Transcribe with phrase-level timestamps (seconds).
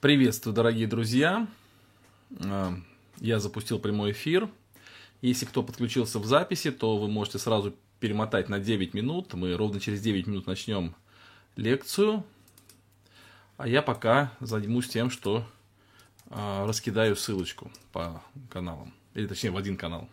[0.00, 1.46] Приветствую, дорогие друзья.
[2.38, 2.70] Э,
[3.18, 4.48] я запустил прямой эфир.
[5.20, 9.34] Если кто подключился в записи, то вы можете сразу перемотать на 9 минут.
[9.34, 10.94] Мы ровно через 9 минут начнем
[11.56, 12.24] лекцию.
[13.58, 15.46] А я пока займусь тем, что
[16.30, 18.94] э, раскидаю ссылочку по каналам.
[19.12, 20.08] Или точнее в один канал.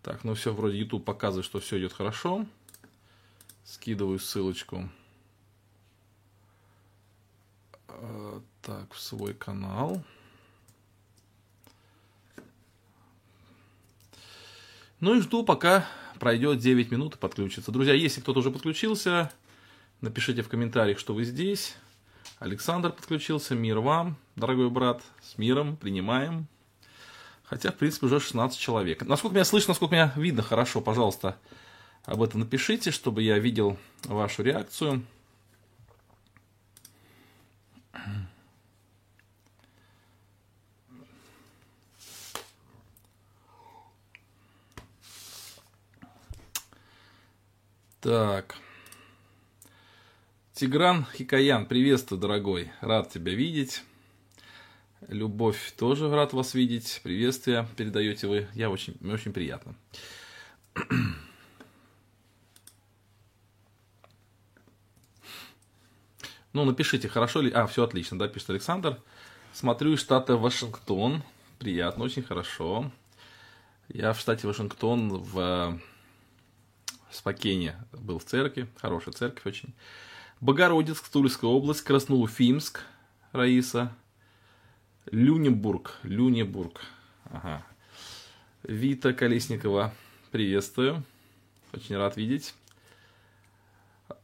[0.00, 2.46] Так, ну все, вроде YouTube показывает, что все идет хорошо.
[3.64, 4.88] Скидываю ссылочку.
[7.98, 10.02] Э, так, в свой канал.
[15.00, 15.86] Ну и жду, пока
[16.18, 17.70] пройдет 9 минут и подключится.
[17.70, 19.30] Друзья, если кто-то уже подключился,
[20.00, 21.76] напишите в комментариях, что вы здесь.
[22.38, 26.48] Александр подключился, мир вам, дорогой брат, с миром, принимаем.
[27.44, 29.02] Хотя, в принципе, уже 16 человек.
[29.02, 31.38] Насколько меня слышно, насколько меня видно хорошо, пожалуйста,
[32.04, 35.04] об этом напишите, чтобы я видел вашу реакцию.
[48.06, 48.54] Так.
[50.52, 52.70] Тигран Хикаян, приветствую, дорогой.
[52.80, 53.82] Рад тебя видеть.
[55.08, 57.00] Любовь тоже рад вас видеть.
[57.02, 58.46] Приветствия передаете вы.
[58.54, 59.74] Я очень, мне очень приятно.
[66.52, 67.50] Ну, напишите, хорошо ли...
[67.50, 69.02] А, все отлично, да, пишет Александр.
[69.52, 71.24] Смотрю из штата Вашингтон.
[71.58, 72.92] Приятно, очень хорошо.
[73.88, 75.80] Я в штате Вашингтон в
[77.10, 78.68] Спокене был в церкви.
[78.80, 79.74] Хорошая церковь очень.
[80.40, 81.82] Богородицк, Тульская область.
[81.82, 82.82] Красноуфимск,
[83.32, 83.92] Раиса.
[85.10, 86.82] Люнебург, Люнебург.
[87.24, 87.64] Ага.
[88.64, 89.94] Вита Колесникова,
[90.32, 91.04] приветствую.
[91.72, 92.54] Очень рад видеть.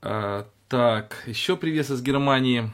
[0.00, 2.70] А, так, еще привет из Германии.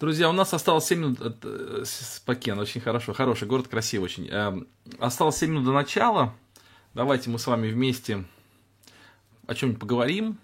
[0.00, 1.18] Друзья, у нас осталось 7 минут.
[1.20, 3.12] Э, Спокен, очень хорошо.
[3.12, 4.28] Хороший город, красивый очень.
[4.28, 4.66] Эм,
[4.98, 6.34] осталось 7 минут до начала.
[6.94, 8.24] Давайте мы с вами вместе
[9.46, 10.38] о чем-нибудь поговорим.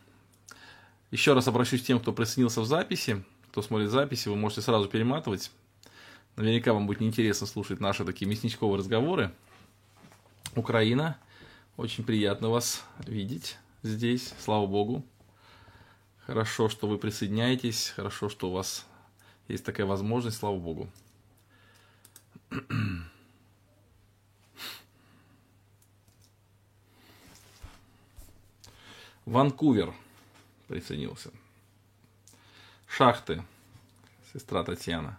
[1.11, 3.25] Еще раз обращусь к тем, кто присоединился в записи.
[3.51, 5.51] Кто смотрит записи, вы можете сразу перематывать.
[6.37, 9.33] Наверняка вам будет неинтересно слушать наши такие мясничковые разговоры.
[10.55, 11.19] Украина.
[11.77, 15.05] Очень приятно вас видеть здесь, слава богу.
[16.27, 18.87] Хорошо, что вы присоединяетесь, хорошо, что у вас
[19.53, 20.89] есть такая возможность, слава богу.
[29.25, 29.95] Ванкувер
[30.67, 31.31] присоединился.
[32.87, 33.45] Шахты,
[34.33, 35.19] сестра Татьяна.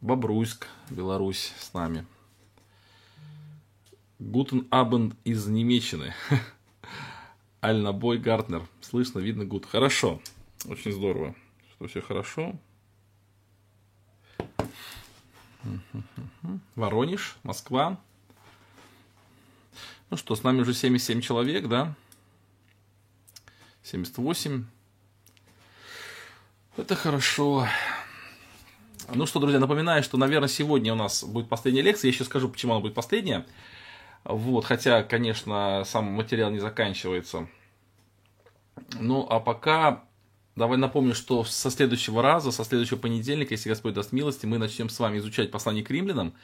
[0.00, 2.06] Бобруйск, Беларусь с нами.
[4.18, 6.14] Гутен Абен из Немеччины.
[7.60, 8.66] Альнабой Гартнер.
[8.80, 9.66] Слышно, видно, гуд.
[9.66, 10.20] Хорошо.
[10.66, 11.34] Очень здорово,
[11.84, 12.54] что все хорошо.
[16.74, 18.00] Воронеж, Москва.
[20.08, 21.94] Ну что, с нами уже 77 человек, да?
[23.82, 24.64] 78.
[26.78, 27.66] Это хорошо.
[29.12, 32.08] Ну что, друзья, напоминаю, что, наверное, сегодня у нас будет последняя лекция.
[32.08, 33.44] Я еще скажу, почему она будет последняя.
[34.24, 37.46] Вот, хотя, конечно, сам материал не заканчивается.
[38.98, 40.04] Ну, а пока
[40.56, 44.88] давай напомню, что со следующего раза, со следующего понедельника, если Господь даст милости, мы начнем
[44.88, 46.34] с вами изучать послание к римлянам.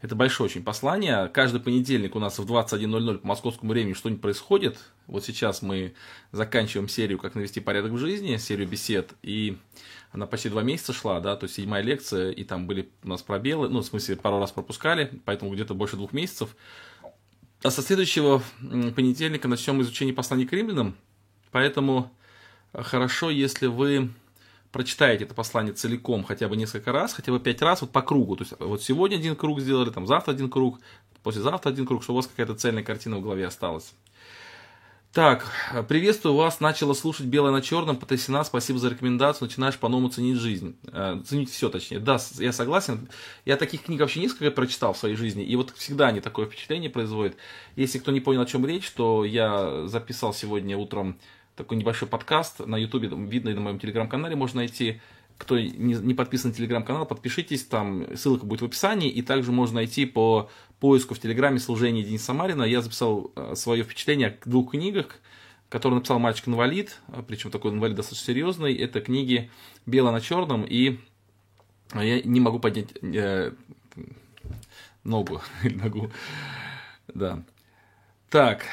[0.00, 1.28] Это большое очень послание.
[1.28, 4.78] Каждый понедельник у нас в 21.00 по московскому времени что-нибудь происходит.
[5.06, 5.92] Вот сейчас мы
[6.32, 9.12] заканчиваем серию «Как навести порядок в жизни», серию бесед.
[9.22, 9.58] И
[10.12, 13.22] она почти два месяца шла, да, то есть седьмая лекция, и там были у нас
[13.22, 16.56] пробелы, ну, в смысле, пару раз пропускали, поэтому где-то больше двух месяцев.
[17.62, 20.96] А со следующего понедельника начнем изучение посланий к римлянам,
[21.50, 22.10] поэтому
[22.72, 24.10] хорошо, если вы
[24.72, 28.36] прочитаете это послание целиком хотя бы несколько раз, хотя бы пять раз, вот по кругу.
[28.36, 30.78] То есть вот сегодня один круг сделали, там завтра один круг,
[31.22, 33.92] послезавтра один круг, чтобы у вас какая-то цельная картина в голове осталась.
[35.12, 35.44] Так,
[35.88, 40.76] приветствую вас, начала слушать «Белое на черном», потрясена, спасибо за рекомендацию, начинаешь по-новому ценить жизнь.
[40.92, 41.98] Э, ценить все, точнее.
[41.98, 43.08] Да, я согласен.
[43.44, 46.90] Я таких книг вообще несколько прочитал в своей жизни, и вот всегда они такое впечатление
[46.90, 47.34] производят.
[47.74, 51.18] Если кто не понял, о чем речь, то я записал сегодня утром
[51.56, 55.00] такой небольшой подкаст на ютубе, видно и на моем телеграм-канале можно найти.
[55.38, 60.04] Кто не, подписан на телеграм-канал, подпишитесь, там ссылка будет в описании, и также можно найти
[60.04, 60.50] по
[60.80, 62.62] поиску в Телеграме служение Дениса Самарина.
[62.62, 65.18] Я записал э, свое впечатление о двух книгах,
[65.70, 68.74] которые написал мальчик-инвалид, э, причем такой инвалид достаточно серьезный.
[68.74, 69.50] Это книги
[69.86, 70.98] «Бело на черном» и
[71.94, 72.88] э, я не могу поднять
[75.04, 76.10] ногу, ногу,
[77.08, 77.42] да.
[78.28, 78.66] Так,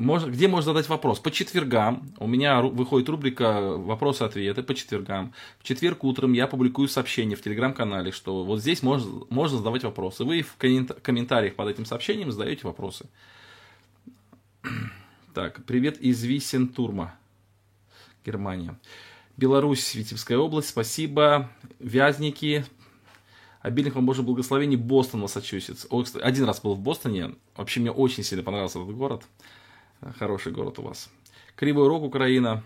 [0.00, 1.20] можно, где можно задать вопрос?
[1.20, 5.32] По четвергам у меня выходит рубрика «Вопросы-ответы» по четвергам.
[5.58, 10.24] В четверг утром я публикую сообщение в телеграм-канале, что вот здесь можно, можно задавать вопросы.
[10.24, 13.08] Вы в комментариях под этим сообщением задаете вопросы.
[15.32, 17.14] Так, привет из Висентурма,
[18.26, 18.76] Германия.
[19.36, 21.48] Беларусь, Витебская область, спасибо.
[21.78, 22.64] Вязники,
[23.60, 25.86] обильных вам Божьих благословений, Бостон, Массачусетс.
[26.20, 29.22] Один раз был в Бостоне, вообще мне очень сильно понравился этот город.
[30.18, 31.10] Хороший город у вас.
[31.56, 32.62] Кривой Рог, Украина.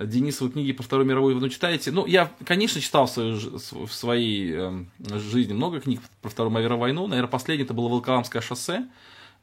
[0.00, 1.90] Денис, вы книги по Второй мировой войну читаете?
[1.90, 4.84] Ну, я, конечно, читал в, свою, в своей э,
[5.18, 7.06] жизни много книг про Вторую мировую войну.
[7.06, 8.86] Наверное, последний это было Волколамское шоссе.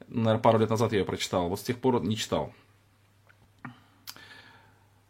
[0.06, 1.48] Наверное, пару лет назад я ее прочитал.
[1.48, 2.54] Вот с тех пор не читал.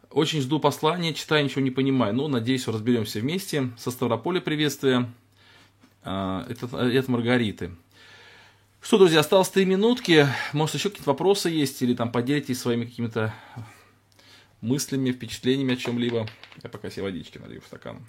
[0.09, 2.13] Очень жду послания, читаю, ничего не понимаю.
[2.13, 3.69] Ну, надеюсь, разберемся вместе.
[3.77, 5.11] Со Ставрополя приветствие.
[6.03, 7.71] А, это, это Маргариты.
[8.85, 10.27] Что, друзья, осталось три минутки.
[10.53, 13.33] Может, еще какие-то вопросы есть, или там поделитесь своими какими-то
[14.61, 16.27] мыслями, впечатлениями о чем-либо.
[16.61, 18.05] Я пока себе водички налью в стакан.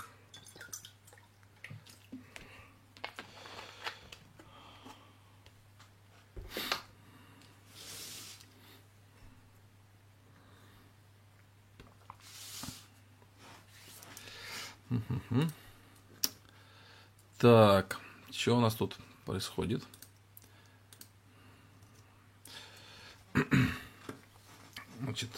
[17.38, 17.98] Так,
[18.30, 19.82] что у нас тут происходит?
[25.02, 25.28] Значит,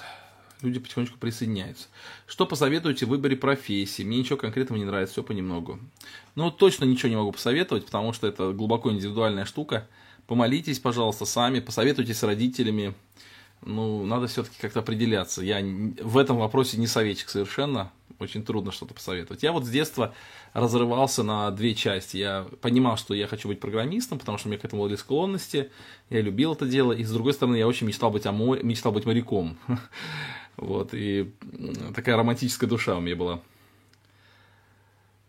[0.63, 1.89] люди потихонечку присоединяются.
[2.27, 4.03] Что посоветуете в выборе профессии?
[4.03, 5.79] Мне ничего конкретного не нравится, все понемногу.
[6.35, 9.89] Ну, точно ничего не могу посоветовать, потому что это глубоко индивидуальная штука.
[10.27, 12.95] Помолитесь, пожалуйста, сами, посоветуйтесь с родителями.
[13.63, 15.43] Ну, надо все-таки как-то определяться.
[15.43, 19.43] Я в этом вопросе не советчик совершенно очень трудно что-то посоветовать.
[19.43, 20.15] Я вот с детства
[20.53, 22.17] разрывался на две части.
[22.17, 25.71] Я понимал, что я хочу быть программистом, потому что у меня к этому были склонности,
[26.11, 28.93] я любил это дело, и с другой стороны, я очень мечтал быть, о море, мечтал
[28.93, 29.57] быть моряком.
[30.57, 31.31] Вот, и
[31.95, 33.41] такая романтическая душа у меня была.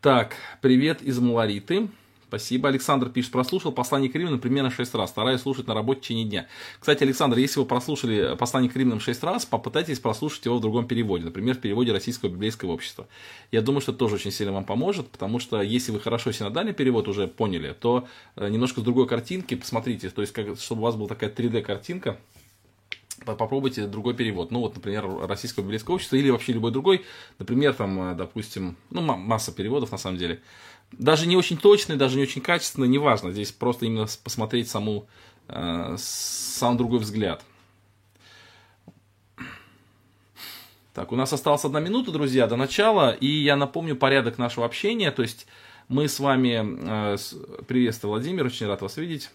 [0.02, 1.88] Так, привет из Малариты.
[2.30, 2.70] Спасибо.
[2.70, 5.10] Александр пишет, прослушал послание к римлянам примерно 6 раз.
[5.10, 6.48] Стараюсь слушать на работе в течение дня.
[6.80, 10.88] Кстати, Александр, если вы прослушали послание к римлянам 6 раз, попытайтесь прослушать его в другом
[10.88, 11.26] переводе.
[11.26, 13.08] Например, в переводе Российского библейского общества.
[13.52, 16.74] Я думаю, что это тоже очень сильно вам поможет, потому что если вы хорошо синодальный
[16.74, 20.84] перевод уже поняли, то э, немножко с другой картинки посмотрите, то есть, как, чтобы у
[20.84, 22.20] вас была такая 3D-картинка,
[23.26, 24.52] попробуйте другой перевод.
[24.52, 27.06] Ну, вот, например, Российского библейского общества или вообще любой другой.
[27.38, 30.42] Например, там, э, допустим, ну, масса переводов на самом деле
[30.92, 33.32] даже не очень точный, даже не очень качественный, неважно.
[33.32, 35.08] Здесь просто именно посмотреть саму,
[35.48, 37.44] э, сам другой взгляд.
[40.94, 45.12] Так, у нас осталась одна минута, друзья, до начала, и я напомню порядок нашего общения.
[45.12, 45.48] То есть
[45.88, 47.18] мы с вами, э,
[47.68, 49.30] приветствую, Владимир, очень рад вас видеть.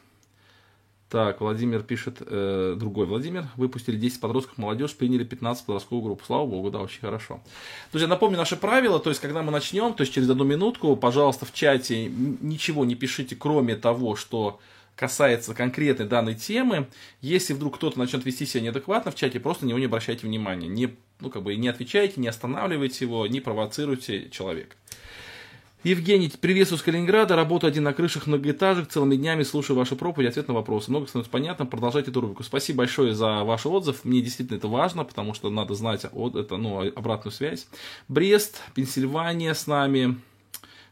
[1.09, 6.25] Так, Владимир пишет, э, другой Владимир, выпустили 10 подростков, молодежь, приняли 15 подростковую группу.
[6.25, 7.41] Слава богу, да, очень хорошо.
[7.93, 11.45] Друзья, напомню наши правила, то есть, когда мы начнем, то есть, через одну минутку, пожалуйста,
[11.47, 14.59] в чате ничего не пишите, кроме того, что
[14.97, 16.89] касается конкретной данной темы.
[17.21, 20.69] Если вдруг кто-то начнет вести себя неадекватно в чате, просто на него не обращайте внимания.
[20.69, 24.77] Не, ну, как бы, не отвечайте, не останавливайте его, не провоцируйте человека.
[25.85, 27.37] Евгений, приветствую с Калининграда.
[27.37, 28.89] Работаю один на крышах многоэтажек.
[28.89, 30.91] Целыми днями слушаю ваши проповеди, ответ на вопросы.
[30.91, 31.67] Много становится понятно.
[31.67, 32.43] Продолжайте эту рубрику.
[32.43, 34.03] Спасибо большое за ваш отзыв.
[34.03, 37.69] Мне действительно это важно, потому что надо знать вот это, ну, обратную связь.
[38.09, 40.19] Брест, Пенсильвания с нами.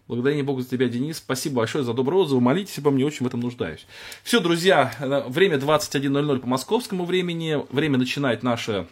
[0.09, 1.17] Благодарение Богу за тебя, Денис.
[1.17, 2.39] Спасибо большое за добрый отзыв.
[2.43, 3.87] Молитесь обо мне, очень в этом нуждаюсь.
[4.23, 4.95] Все, друзья,
[5.27, 7.65] время 21.00 по московскому времени.
[7.71, 8.87] Время начинать наше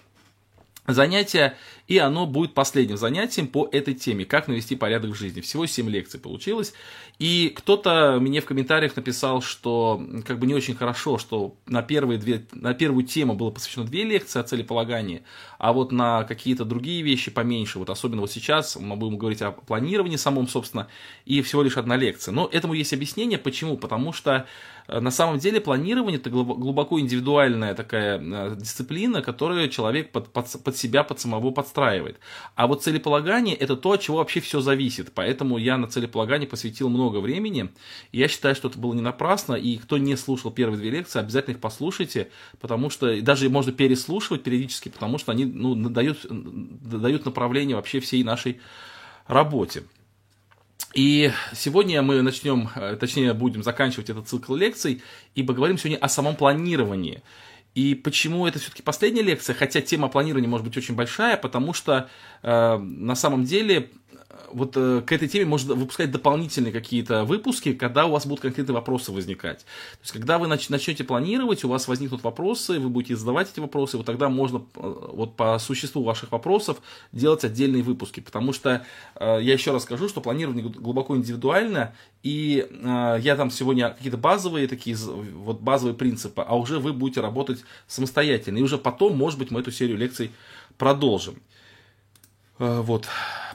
[0.86, 1.56] занятие,
[1.86, 5.40] и оно будет последним занятием по этой теме, как навести порядок в жизни.
[5.40, 6.72] Всего 7 лекций получилось,
[7.18, 12.18] и кто-то мне в комментариях написал, что как бы не очень хорошо, что на, первые
[12.18, 15.22] две, на первую тему было посвящено две лекции о целеполагании,
[15.58, 19.52] а вот на какие-то другие вещи поменьше, вот особенно вот сейчас мы будем говорить о
[19.52, 20.88] планировании самом, собственно,
[21.24, 22.32] и всего лишь одна лекция.
[22.32, 23.76] Но этому есть объяснение, почему?
[23.76, 24.46] Потому что
[24.88, 30.76] на самом деле планирование это глубоко индивидуальная такая э, дисциплина, которую человек под, под, под
[30.76, 32.18] себя, под самого подстраивает.
[32.54, 35.12] А вот целеполагание это то, от чего вообще все зависит.
[35.14, 37.70] Поэтому я на целеполагание посвятил много времени.
[38.12, 39.54] Я считаю, что это было не напрасно.
[39.54, 44.42] И кто не слушал первые две лекции, обязательно их послушайте, потому что даже можно переслушивать
[44.42, 48.60] периодически, потому что они ну, дают, дают направление вообще всей нашей
[49.26, 49.84] работе.
[50.94, 55.02] И сегодня мы начнем, э, точнее будем заканчивать этот цикл лекций
[55.34, 57.22] и поговорим сегодня о самом планировании.
[57.76, 62.08] И почему это все-таки последняя лекция, хотя тема планирования может быть очень большая, потому что
[62.42, 63.90] э, на самом деле
[64.52, 68.74] вот э, к этой теме можно выпускать дополнительные какие-то выпуски, когда у вас будут конкретные
[68.74, 69.60] вопросы возникать.
[69.60, 73.60] То есть, когда вы нач- начнете планировать, у вас возникнут вопросы, вы будете задавать эти
[73.60, 74.60] вопросы, вот тогда можно э,
[75.12, 76.78] вот по существу ваших вопросов
[77.12, 78.20] делать отдельные выпуски.
[78.20, 78.84] Потому что
[79.16, 84.18] э, я еще раз скажу, что планирование глубоко индивидуально, и э, я там сегодня какие-то
[84.18, 88.58] базовые такие, вот базовые принципы, а уже вы будете работать самостоятельно.
[88.58, 90.30] И уже потом, может быть, мы эту серию лекций
[90.76, 91.36] продолжим.
[92.60, 93.08] Э, вот.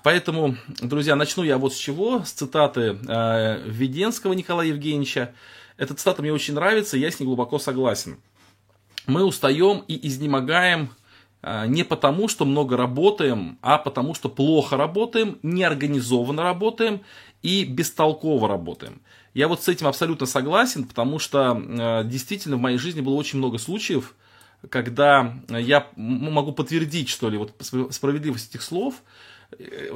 [0.03, 5.33] Поэтому, друзья, начну я вот с чего, с цитаты э, Веденского Николая Евгеньевича.
[5.77, 8.17] Эта цитата мне очень нравится, я с ней глубоко согласен.
[9.07, 10.89] Мы устаем и изнемогаем
[11.43, 17.01] э, не потому, что много работаем, а потому, что плохо работаем, неорганизованно работаем
[17.43, 19.01] и бестолково работаем.
[19.35, 23.38] Я вот с этим абсолютно согласен, потому что э, действительно в моей жизни было очень
[23.38, 24.15] много случаев,
[24.69, 27.53] когда я могу подтвердить, что ли, вот
[27.91, 28.95] справедливость этих слов,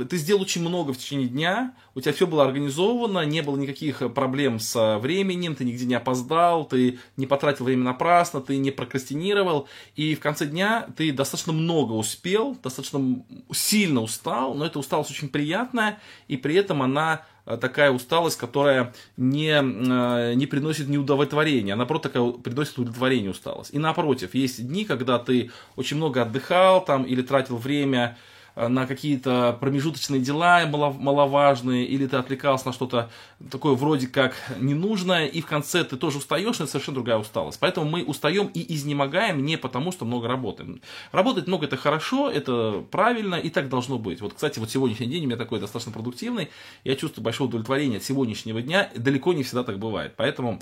[0.09, 4.13] ты сделал очень много в течение дня, у тебя все было организовано, не было никаких
[4.13, 9.67] проблем с временем, ты нигде не опоздал, ты не потратил время напрасно, ты не прокрастинировал,
[9.95, 15.29] и в конце дня ты достаточно много успел, достаточно сильно устал, но эта усталость очень
[15.29, 21.85] приятная, и при этом она э, такая усталость, которая не, э, не приносит неудовлетворения, она
[21.85, 23.73] просто такая приносит удовлетворение усталость.
[23.73, 28.85] И напротив, есть дни, когда ты очень много отдыхал там или тратил время Э, на
[28.85, 33.09] какие-то промежуточные дела маловажные, или ты отвлекался на что-то
[33.49, 37.59] такое вроде как ненужное, и в конце ты тоже устаешь, но это совершенно другая усталость.
[37.59, 40.81] Поэтому мы устаем и изнемогаем не потому, что много работаем.
[41.11, 44.21] Работать много это хорошо, это правильно, и так должно быть.
[44.21, 46.49] Вот, кстати, вот сегодняшний день у меня такой достаточно продуктивный,
[46.83, 50.13] я чувствую большое удовлетворение от сегодняшнего дня, далеко не всегда так бывает.
[50.17, 50.59] Поэтому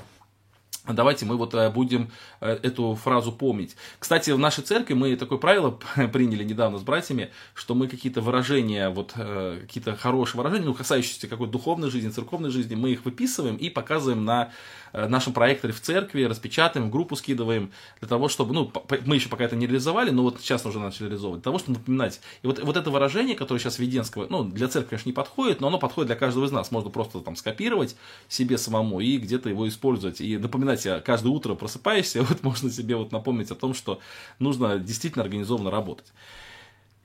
[0.87, 3.75] Давайте мы вот э, будем э, эту фразу помнить.
[3.99, 5.71] Кстати, в нашей церкви мы такое правило
[6.13, 11.27] приняли недавно с братьями, что мы какие-то выражения, вот э, какие-то хорошие выражения, ну, касающиеся
[11.27, 14.51] какой-то духовной жизни, церковной жизни, мы их выписываем и показываем на
[14.93, 18.71] нашем проекторе в церкви, распечатаем, в группу скидываем, для того, чтобы, ну,
[19.05, 21.79] мы еще пока это не реализовали, но вот сейчас уже начали реализовывать, для того, чтобы
[21.79, 22.21] напоминать.
[22.41, 25.67] И вот, вот это выражение, которое сейчас Веденского, ну, для церкви, конечно, не подходит, но
[25.67, 26.71] оно подходит для каждого из нас.
[26.71, 27.95] Можно просто там скопировать
[28.29, 32.95] себе самому и где-то его использовать, и напоминать кстати, каждое утро просыпаешься, вот можно себе
[32.95, 33.99] вот напомнить о том, что
[34.39, 36.07] нужно действительно организованно работать.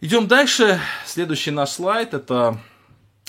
[0.01, 0.81] Идем дальше.
[1.07, 2.59] Следующий наш слайд это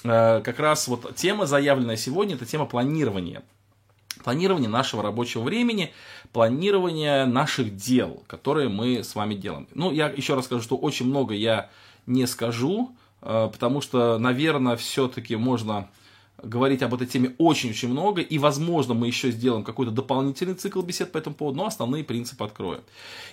[0.03, 3.43] э, как раз вот тема, заявленная сегодня, это тема планирования.
[4.23, 5.91] Планирование нашего рабочего времени,
[6.31, 9.67] планирование наших дел, которые мы с вами делаем.
[9.73, 11.69] Ну, я еще раз скажу, что очень много я
[12.05, 15.89] не скажу, э, потому что, наверное, все-таки можно
[16.41, 21.11] говорить об этой теме очень-очень много, и, возможно, мы еще сделаем какой-то дополнительный цикл бесед
[21.11, 22.81] по этому поводу, но основные принципы откроем.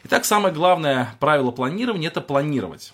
[0.04, 2.92] Итак, самое главное правило планирования– это планировать.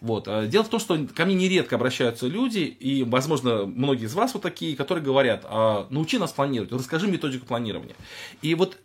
[0.00, 0.28] Вот.
[0.28, 4.32] А дело в том, что ко мне нередко обращаются люди, и, возможно, многие из вас
[4.32, 7.96] вот такие, которые говорят, а, научи нас планировать, расскажи методику планирования.
[8.40, 8.78] И вот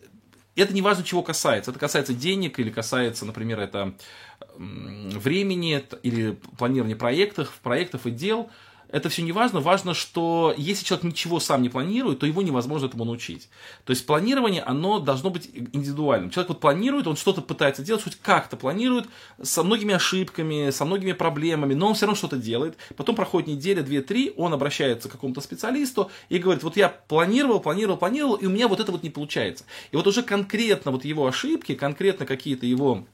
[0.55, 1.71] это не важно, чего касается.
[1.71, 3.93] Это касается денег или касается, например, это
[4.57, 8.49] времени или планирования проектов, проектов и дел–
[8.95, 9.59] это все не важно.
[9.59, 13.49] Важно, что если человек ничего сам не планирует, то его невозможно этому научить.
[13.83, 16.29] То есть планирование, оно должно быть индивидуальным.
[16.29, 19.07] Человек вот планирует, он что-то пытается делать, хоть как-то планирует,
[19.41, 22.77] со многими ошибками, со многими проблемами, но он все равно что-то делает.
[22.95, 27.59] Потом проходит неделя, две, три, он обращается к какому-то специалисту и говорит, вот я планировал,
[27.59, 29.65] планировал, планировал, и у меня вот это вот не получается.
[29.91, 33.05] И вот уже конкретно вот его ошибки, конкретно какие-то его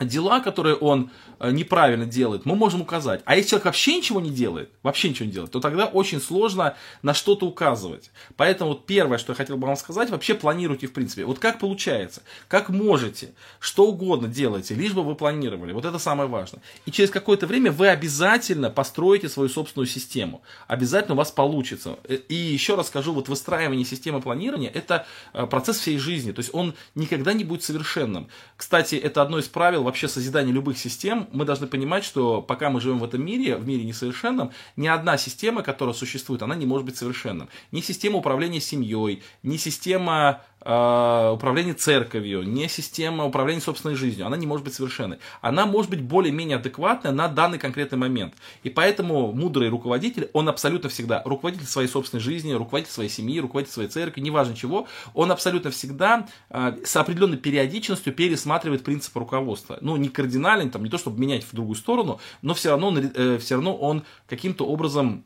[0.00, 3.22] дела, которые он э, неправильно делает, мы можем указать.
[3.24, 6.76] А если человек вообще ничего не делает, вообще ничего не делает, то тогда очень сложно
[7.02, 8.10] на что-то указывать.
[8.36, 11.24] Поэтому вот первое, что я хотел бы вам сказать, вообще планируйте в принципе.
[11.24, 15.72] Вот как получается, как можете, что угодно делайте, лишь бы вы планировали.
[15.72, 16.60] Вот это самое важное.
[16.86, 20.42] И через какое-то время вы обязательно построите свою собственную систему.
[20.66, 21.98] Обязательно у вас получится.
[22.04, 26.32] Э, и еще раз скажу, вот выстраивание системы планирования– это э, процесс всей жизни.
[26.32, 28.28] То есть он никогда не будет совершенным.
[28.56, 32.80] Кстати, это одно из правил вообще созидания любых систем, мы должны понимать, что пока мы
[32.80, 36.86] живем в этом мире, в мире несовершенном, ни одна система, которая существует, она не может
[36.86, 37.48] быть совершенным.
[37.72, 44.36] Ни система управления семьей, ни система э, управления церковью, ни система управления собственной жизнью, она
[44.36, 45.18] не может быть совершенной.
[45.40, 48.34] Она может быть более-менее адекватная на данный конкретный момент.
[48.62, 53.74] И поэтому мудрый руководитель, он абсолютно всегда руководитель своей собственной жизни, руководитель своей семьи, руководитель
[53.74, 59.84] своей церкви, неважно чего, он абсолютно всегда э, с определенной периодичностью пересматривает принципы руководства просто,
[59.84, 63.38] ну, не кардинально, там, не то, чтобы менять в другую сторону, но все равно, э,
[63.38, 65.24] все равно он каким-то образом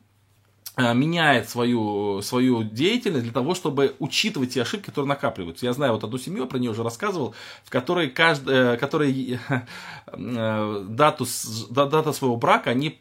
[0.79, 5.65] Э, меняет свою, свою деятельность для того, чтобы учитывать те ошибки, которые накапливаются.
[5.65, 9.39] Я знаю вот одну семью, про нее уже рассказывал, в которой, каждый, которой
[10.07, 11.25] э, дату,
[11.69, 12.97] дату своего брака они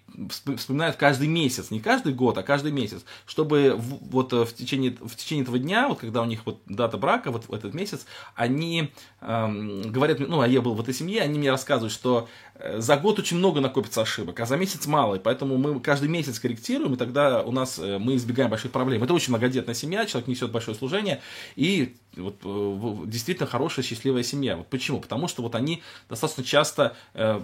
[0.57, 5.43] вспоминают каждый месяц, не каждый год, а каждый месяц, чтобы вот в течение, в течение
[5.43, 10.19] этого дня, вот когда у них вот дата брака, вот этот месяц, они эм, говорят,
[10.21, 13.37] ну, а я был в этой семье, они мне рассказывают, что э, за год очень
[13.37, 17.43] много накопится ошибок, а за месяц мало, и поэтому мы каждый месяц корректируем, и тогда
[17.43, 19.03] у нас э, мы избегаем больших проблем.
[19.03, 21.21] Это очень многодетная семья, человек несет большое служение,
[21.57, 24.57] и вот, э, действительно хорошая, счастливая семья.
[24.57, 25.01] Вот почему?
[25.01, 27.41] Потому что вот они достаточно часто э,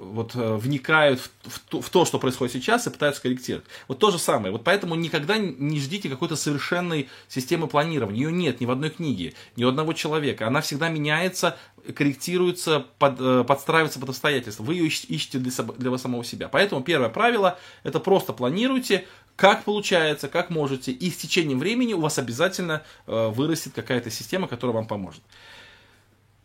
[0.00, 3.66] вот, э, вникают в, в, то, в то, что происходит сейчас, и пытаются корректировать.
[3.88, 4.52] Вот то же самое.
[4.52, 8.20] Вот поэтому никогда не ждите какой-то совершенной системы планирования.
[8.20, 10.46] Ее нет ни в одной книге, ни у одного человека.
[10.46, 11.56] Она всегда меняется,
[11.92, 14.62] корректируется, под, э, подстраивается под обстоятельства.
[14.62, 16.48] Вы ее ищете для, для самого себя.
[16.48, 19.06] Поэтому первое правило– это просто планируйте,
[19.36, 24.48] как получается, как можете, и с течением времени у вас обязательно э, вырастет какая-то система,
[24.48, 25.22] которая вам поможет.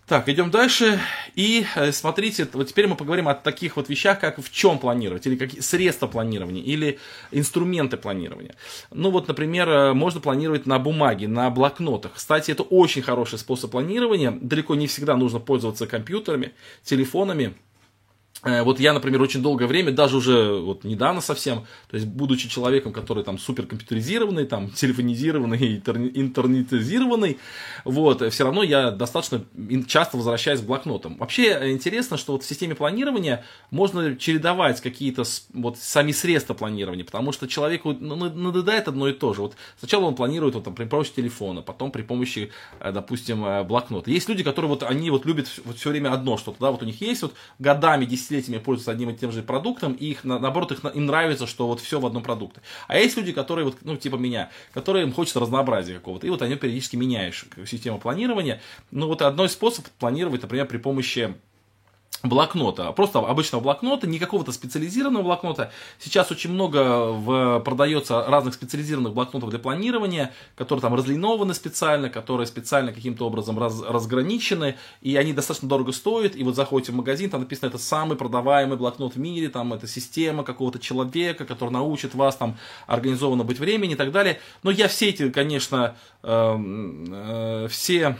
[0.07, 0.99] Так, идем дальше.
[1.33, 5.25] И э, смотрите, вот теперь мы поговорим о таких вот вещах, как в чем планировать,
[5.25, 6.99] или какие средства планирования, или
[7.31, 8.53] инструменты планирования.
[8.91, 12.13] Ну вот, например, э, можно планировать на бумаге, на блокнотах.
[12.13, 14.29] Кстати, это очень хороший способ планирования.
[14.29, 17.55] Далеко не всегда нужно пользоваться компьютерами, телефонами.
[18.45, 22.47] Э, вот я, например, очень долгое время, даже уже вот недавно совсем, то есть будучи
[22.47, 25.81] человеком, который там суперкомпьютеризированный, там телефонизированный,
[26.13, 27.39] интернетизированный,
[27.83, 29.43] вот, все равно я достаточно
[29.87, 31.17] часто возвращаюсь к блокнотам.
[31.17, 35.23] Вообще э, интересно, что вот в системе планирования можно чередовать какие-то
[35.53, 39.41] вот сами средства планирования, потому что человеку надоедает одно и то же.
[39.41, 44.11] Вот сначала он планирует вот, там, при помощи телефона, потом при помощи, э, допустим, блокнота.
[44.11, 46.85] Есть люди, которые вот они вот любят вот все время одно что-то, да, вот у
[46.85, 50.71] них есть вот годами, десятилетиями десятилетиями пользуются одним и тем же продуктом, и их, наоборот,
[50.71, 52.61] их, им нравится, что вот все в одном продукте.
[52.87, 56.41] А есть люди, которые, вот, ну, типа меня, которые им хочется разнообразия какого-то, и вот
[56.41, 58.61] они периодически меняешь систему планирования.
[58.91, 61.35] Ну, вот одной способ планировать, например, при помощи
[62.23, 65.71] блокнота, просто обычного блокнота, не какого-то специализированного блокнота.
[65.99, 72.47] Сейчас очень много в, продается разных специализированных блокнотов для планирования, которые там разлинованы специально, которые
[72.47, 77.29] специально каким-то образом раз, разграничены, и они достаточно дорого стоят, и вот заходите в магазин,
[77.29, 82.15] там написано, это самый продаваемый блокнот в мире, там это система какого-то человека, который научит
[82.15, 84.39] вас там организованно быть времени и так далее.
[84.63, 86.57] Но я все эти, конечно, э,
[87.09, 88.17] э, все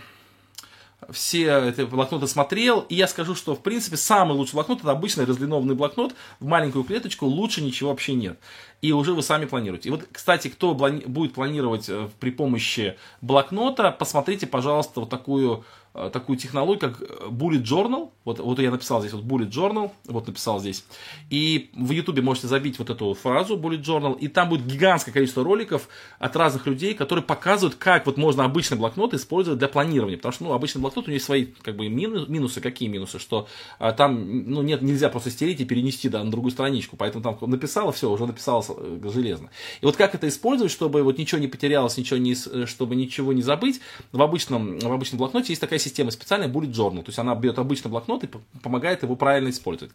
[1.12, 5.26] все эти блокноты смотрел, и я скажу, что, в принципе, самый лучший блокнот это обычный
[5.26, 8.39] разлинованный блокнот в маленькую клеточку, лучше ничего вообще нет.
[8.82, 9.89] И уже вы сами планируете.
[9.89, 15.65] И вот, кстати, кто будет планировать э, при помощи блокнота, посмотрите, пожалуйста, вот такую
[16.12, 18.12] такую технологию, как Bullet Journal.
[18.25, 20.84] Вот, вот я написал здесь вот Bullet Journal, вот написал здесь.
[21.29, 25.43] И в YouTube можете забить вот эту фразу Bullet Journal, и там будет гигантское количество
[25.43, 25.88] роликов
[26.19, 30.17] от разных людей, которые показывают, как вот можно обычный блокнот использовать для планирования.
[30.17, 32.62] Потому что, ну, обычный блокнот, у него есть свои, как бы, минусы.
[32.62, 33.19] Какие минусы?
[33.19, 33.47] Что
[33.79, 36.97] а, там, ну, нет, нельзя просто стереть и перенести да, на другую страничку.
[36.97, 39.49] Поэтому там написала, все, уже написала э, железно.
[39.81, 43.34] И вот как это использовать, чтобы вот ничего не потерялось, ничего не, э, чтобы ничего
[43.34, 43.81] не забыть,
[44.12, 47.04] в обычном, в обычном блокноте есть такая система специальная Bullet Journal.
[47.04, 48.30] То есть она берет обычный блокнот и
[48.62, 49.93] помогает его правильно использовать.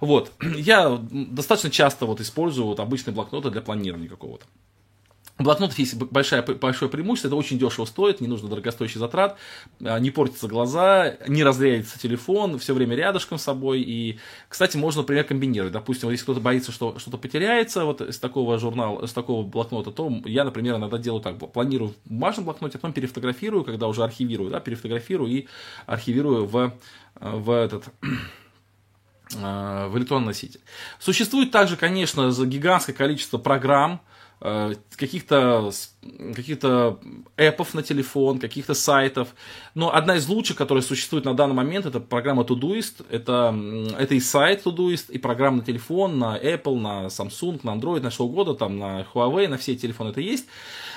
[0.00, 0.32] Вот.
[0.42, 4.44] Я достаточно часто вот использую вот обычные блокноты для планирования какого-то.
[5.38, 9.38] Блокнотов есть большое, большое преимущество, это очень дешево стоит, не нужно дорогостоящий затрат,
[9.80, 13.80] а, не портятся глаза, не разряется телефон, все время рядышком с собой.
[13.82, 15.72] И, кстати, можно, например, комбинировать.
[15.72, 20.10] Допустим, если кто-то боится, что что-то потеряется вот с такого журнала, с такого блокнота, то
[20.24, 24.50] я, например, иногда делаю так, планирую в бумажном блокноте, а потом перефотографирую, когда уже архивирую,
[24.50, 25.46] да, перефотографирую и
[25.86, 26.74] архивирую в,
[27.14, 27.84] в этот
[29.30, 30.60] в электронный носитель.
[30.98, 34.00] Существует также, конечно, гигантское количество программ,
[34.40, 35.70] каких-то
[36.34, 36.98] каких-то
[37.36, 39.28] эпов на телефон, каких-то сайтов.
[39.74, 43.04] Но одна из лучших, которая существует на данный момент, это программа Todoist.
[43.10, 43.54] Это,
[43.98, 48.10] это и сайт Todoist, и программа на телефон, на Apple, на Samsung, на Android, на
[48.10, 50.46] что угодно, там, на Huawei, на все телефоны это есть.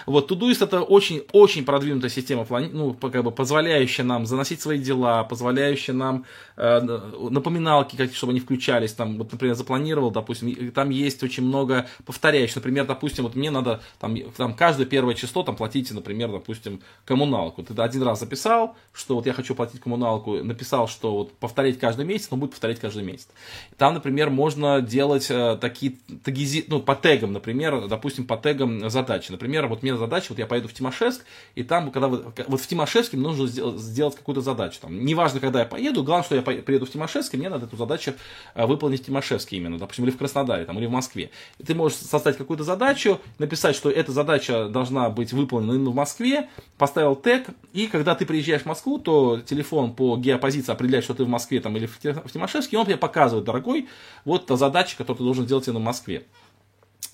[0.05, 5.93] Вот Todoist это очень-очень продвинутая система, ну, как бы позволяющая нам заносить свои дела, позволяющая
[5.93, 6.25] нам
[6.57, 11.87] э, напоминалки, как, чтобы они включались, там, вот, например, запланировал, допустим, там есть очень много
[12.05, 16.81] повторяющих, например, допустим, вот мне надо там, там каждое первое число там платить, например, допустим,
[17.05, 17.63] коммуналку.
[17.63, 22.05] Ты один раз записал, что вот я хочу платить коммуналку, написал, что вот повторять каждый
[22.05, 23.29] месяц, но будет повторять каждый месяц.
[23.77, 29.31] Там, например, можно делать э, такие тагизи, ну, по тегам, например, допустим, по тегам задачи.
[29.31, 31.23] Например, вот мне задача, вот я поеду в Тимошевск,
[31.55, 34.79] и там, когда вы, вот в Тимошевске мне нужно сделать, сделать какую-то задачу.
[34.81, 37.77] Там, неважно, когда я поеду, главное, что я приеду в Тимошевск, и мне надо эту
[37.77, 38.13] задачу
[38.55, 41.31] э, выполнить в Тимошевске именно, допустим, или в Краснодаре, там, или в Москве.
[41.57, 46.49] И ты можешь создать какую-то задачу, написать, что эта задача должна быть выполнена в Москве,
[46.77, 51.23] поставил тег, и когда ты приезжаешь в Москву, то телефон по геопозиции определяет, что ты
[51.23, 53.87] в Москве там, или в Тимошевске, и он тебе показывает, дорогой,
[54.25, 56.23] вот та задача, которую ты должен сделать именно в Москве.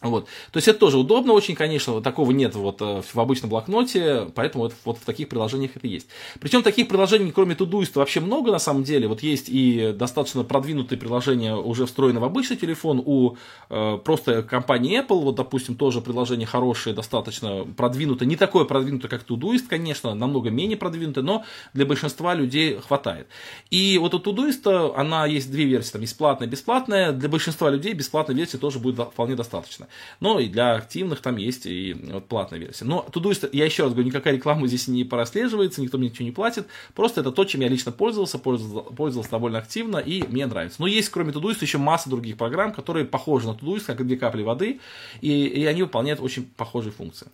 [0.01, 0.25] Вот.
[0.51, 4.27] То есть это тоже удобно очень, конечно, вот такого нет вот э, в обычном блокноте,
[4.35, 6.07] поэтому вот, вот в таких приложениях это есть.
[6.39, 9.07] Причем таких приложений, кроме Todoist, вообще много на самом деле.
[9.07, 13.37] Вот есть и достаточно продвинутые приложения, уже встроены в обычный телефон у
[13.71, 19.23] э, просто компании Apple, вот, допустим, тоже приложение хорошее, достаточно продвинутое, не такое продвинутое, как
[19.27, 23.27] Todoist, конечно, намного менее продвинутое, но для большинства людей хватает.
[23.71, 27.93] И вот у Todoist, она есть две версии, там есть платная, бесплатная, для большинства людей
[27.93, 29.86] бесплатная версия тоже будет вполне достаточно.
[30.19, 32.85] Но и для активных там есть и вот платная версия.
[32.85, 36.31] Но Todoist, я еще раз говорю, никакая реклама здесь не прослеживается, никто мне ничего не
[36.31, 36.67] платит.
[36.95, 40.81] Просто это то, чем я лично пользовался, пользовался, пользовался довольно активно и мне нравится.
[40.81, 44.43] Но есть, кроме Todoist, еще масса других программ, которые похожи на Todoist, как две капли
[44.43, 44.79] воды,
[45.21, 47.27] и, и они выполняют очень похожие функции.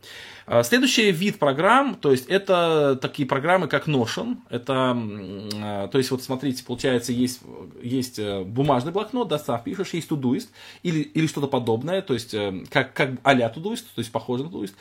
[0.45, 4.37] А, следующий вид программ, то есть это такие программы, как Notion.
[4.49, 4.97] Это,
[5.55, 7.41] а, то есть вот смотрите, получается, есть,
[7.81, 10.49] есть э, бумажный блокнот, да, сам пишешь, есть Todoist
[10.83, 14.47] или, или что-то подобное, то есть э, как, как а-ля Todoist, то есть похоже на
[14.47, 14.73] Todoist.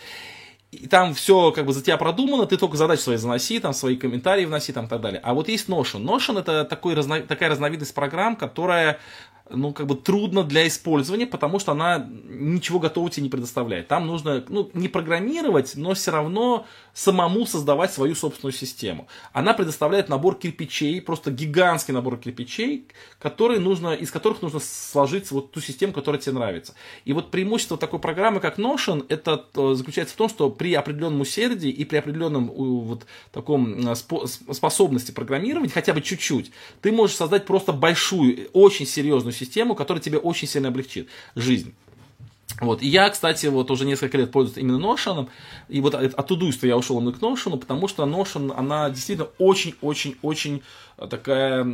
[0.73, 3.95] И там все как бы за тебя продумано, ты только задачи свои заноси, там свои
[3.95, 5.21] комментарии вноси, там и так далее.
[5.23, 6.03] А вот есть Notion.
[6.03, 8.99] Notion это такой, такая разновидность программ, которая
[9.51, 13.89] ну, как бы трудно для использования, потому что она ничего готового тебе не предоставляет.
[13.89, 19.09] Там нужно, ну, не программировать, но все равно самому создавать свою собственную систему.
[19.33, 22.87] Она предоставляет набор кирпичей, просто гигантский набор кирпичей,
[23.19, 26.75] которые нужно, из которых нужно сложить вот ту систему, которая тебе нравится.
[27.05, 31.23] И вот преимущество такой программы, как Notion, это э, заключается в том, что при определенном
[31.23, 37.47] усердии и при определенном вот таком э, способности программировать, хотя бы чуть-чуть, ты можешь создать
[37.47, 41.75] просто большую, очень серьезную систему, которая тебе очень сильно облегчит жизнь.
[42.61, 42.83] Вот.
[42.83, 45.29] И я, кстати, вот уже несколько лет пользуюсь именно Notion,
[45.69, 50.63] и вот от, Todoist я ушел именно к Notion, потому что Notion, она действительно очень-очень-очень
[51.09, 51.65] такая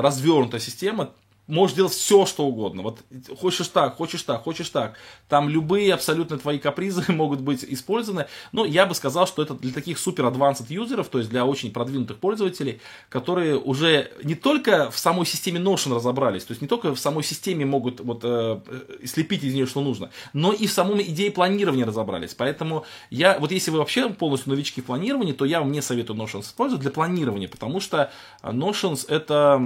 [0.00, 1.10] развернутая система,
[1.48, 2.82] можешь делать все, что угодно.
[2.82, 3.00] Вот
[3.40, 4.94] хочешь так, хочешь так, хочешь так.
[5.28, 8.26] Там любые абсолютно твои капризы могут быть использованы.
[8.52, 11.72] Но я бы сказал, что это для таких супер advanced юзеров, то есть для очень
[11.72, 16.94] продвинутых пользователей, которые уже не только в самой системе Notion разобрались, то есть не только
[16.94, 18.60] в самой системе могут вот, э,
[19.06, 22.34] слепить из нее, что нужно, но и в самом идее планирования разобрались.
[22.34, 26.18] Поэтому я, вот если вы вообще полностью новички в планировании, то я вам не советую
[26.18, 28.10] Notion использовать для планирования, потому что
[28.42, 29.56] Notion это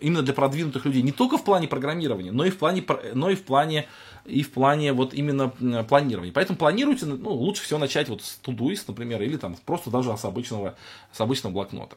[0.00, 2.84] именно для продвинутых людей не только в плане программирования, но и в плане,
[3.14, 3.86] но и в плане
[4.24, 5.48] и в плане вот именно
[5.84, 6.32] планирования.
[6.32, 10.24] Поэтому планируйте, ну, лучше всего начать вот с Todoist, например, или там просто даже с
[10.24, 10.76] обычного,
[11.12, 11.96] с обычного блокнота.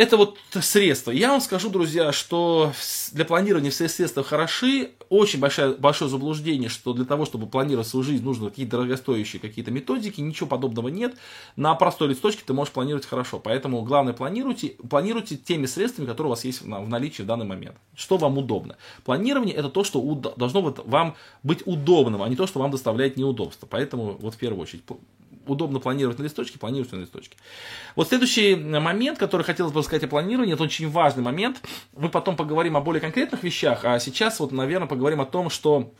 [0.00, 1.10] Это вот средства.
[1.10, 2.72] Я вам скажу, друзья, что
[3.12, 4.92] для планирования все средства хороши.
[5.10, 9.70] Очень большое, большое заблуждение, что для того, чтобы планировать свою жизнь, нужны какие-то дорогостоящие какие-то
[9.70, 10.22] методики.
[10.22, 11.16] Ничего подобного нет.
[11.54, 13.40] На простой листочке ты можешь планировать хорошо.
[13.40, 17.76] Поэтому главное планируйте, планируйте теми средствами, которые у вас есть в наличии в данный момент.
[17.94, 18.78] Что вам удобно.
[19.04, 20.00] Планирование это то, что
[20.34, 23.66] должно вот вам быть удобным, а не то, что вам доставляет неудобства.
[23.70, 24.82] Поэтому вот в первую очередь
[25.50, 27.36] удобно планировать на листочке, планируйте на листочке.
[27.96, 31.60] Вот следующий момент, который хотелось бы сказать о планировании, это очень важный момент.
[31.96, 35.92] Мы потом поговорим о более конкретных вещах, а сейчас вот, наверное, поговорим о том, что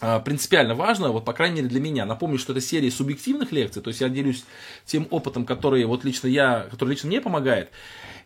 [0.00, 2.04] а, принципиально важно, вот по крайней мере для меня.
[2.04, 4.44] Напомню, что это серия субъективных лекций, то есть я делюсь
[4.84, 7.70] тем опытом, который вот лично я, который лично мне помогает.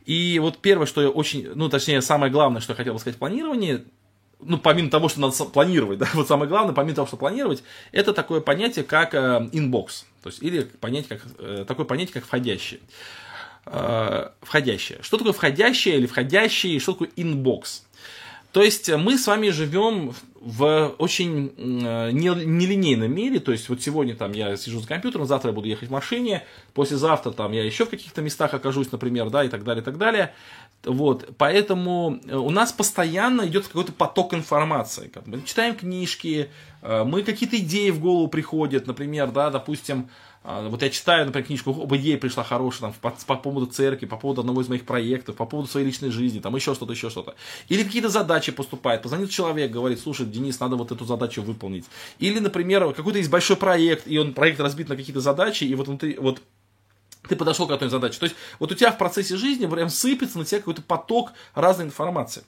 [0.05, 3.17] И вот первое, что я очень, ну точнее самое главное, что я хотел бы сказать
[3.17, 3.85] в планировании,
[4.41, 8.13] ну, помимо того, что надо планировать, да, вот самое главное, помимо того, что планировать, это
[8.13, 12.81] такое понятие, как э, inbox, то есть, или понятие, как, э, такое понятие, как входящее.
[13.67, 14.99] Э, входящее.
[15.03, 17.83] Что такое входящее или входящий, что такое inbox?
[18.53, 24.33] То есть мы с вами живем в очень нелинейном мире, то есть вот сегодня там
[24.33, 27.91] я сижу за компьютером, завтра я буду ехать в машине, послезавтра там я еще в
[27.91, 30.33] каких-то местах окажусь, например, да, и так далее, и так далее.
[30.85, 35.11] Вот, поэтому э, у нас постоянно идет какой-то поток информации.
[35.27, 36.51] Мы читаем книжки,
[36.83, 41.47] э, мы какие-то идеи в голову приходят, например, да, допустим, э, вот я читаю, например,
[41.47, 44.87] книжку, об идее пришла хорошая, там, по, по поводу церкви, по поводу одного из моих
[44.87, 47.35] проектов, по поводу своей личной жизни, там, еще что-то, еще что-то.
[47.69, 51.85] Или какие-то задачи поступают, позвонит человек, говорит, слушай, Денис, надо вот эту задачу выполнить.
[52.19, 55.87] Или, например, какой-то есть большой проект, и он, проект разбит на какие-то задачи, и вот
[55.87, 56.41] внутри, вот
[57.29, 58.19] ты подошел к этой задаче.
[58.19, 61.87] То есть вот у тебя в процессе жизни прям сыпется на тебя какой-то поток разной
[61.87, 62.43] информации.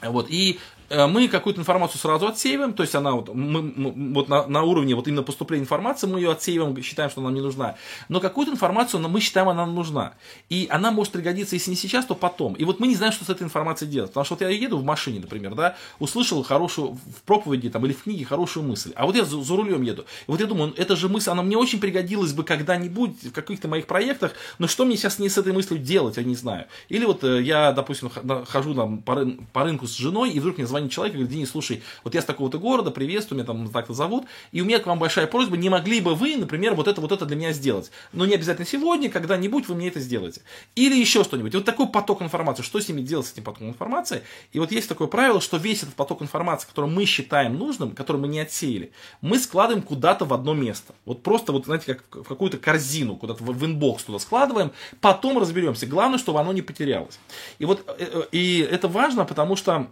[0.00, 0.30] Вот.
[0.30, 0.58] И
[0.90, 4.94] мы какую-то информацию сразу отсеиваем, то есть она вот, мы, мы, вот на, на уровне
[4.94, 7.76] вот именно поступления информации мы ее отсеиваем, считаем, что она не нужна.
[8.08, 10.14] Но какую-то информацию мы считаем, она нам нужна.
[10.48, 12.54] И она может пригодиться, если не сейчас, то потом.
[12.54, 14.10] И вот мы не знаем, что с этой информацией делать.
[14.10, 17.92] Потому что вот я еду в машине, например, да, услышал хорошую в проповеди там, или
[17.92, 18.92] в книге хорошую мысль.
[18.96, 20.02] А вот я за, за рулем еду.
[20.02, 23.68] И вот я думаю, эта же мысль, она мне очень пригодилась бы когда-нибудь в каких-то
[23.68, 26.66] моих проектах, но что мне сейчас не с этой мыслью делать, я не знаю.
[26.88, 28.10] Или вот э, я, допустим,
[28.46, 31.32] хожу там по, рын, по рынку с женой, и вдруг мне звонит человек и говорит,
[31.32, 34.78] Денис, слушай, вот я с такого-то города, приветствую, меня там так-то зовут, и у меня
[34.78, 37.52] к вам большая просьба, не могли бы вы, например, вот это, вот это для меня
[37.52, 37.90] сделать.
[38.12, 40.42] Но не обязательно сегодня, когда-нибудь вы мне это сделаете.
[40.74, 41.52] Или еще что-нибудь.
[41.54, 44.22] И вот такой поток информации, что с ними делать, с этим потоком информации.
[44.52, 48.18] И вот есть такое правило, что весь этот поток информации, который мы считаем нужным, который
[48.18, 50.94] мы не отсеяли, мы складываем куда-то в одно место.
[51.04, 55.86] Вот просто, вот знаете, как в какую-то корзину, куда-то в inbox туда складываем, потом разберемся.
[55.86, 57.18] Главное, чтобы оно не потерялось.
[57.58, 59.88] И вот э, э, и это важно, потому что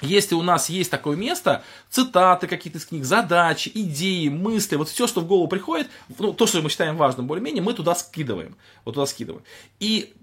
[0.00, 5.06] если у нас есть такое место, цитаты какие-то из книг, задачи, идеи, мысли, вот все,
[5.06, 8.56] что в голову приходит, ну, то, что мы считаем важным более-менее, мы туда скидываем.
[8.84, 9.44] Вот туда скидываем.
[9.80, 10.14] И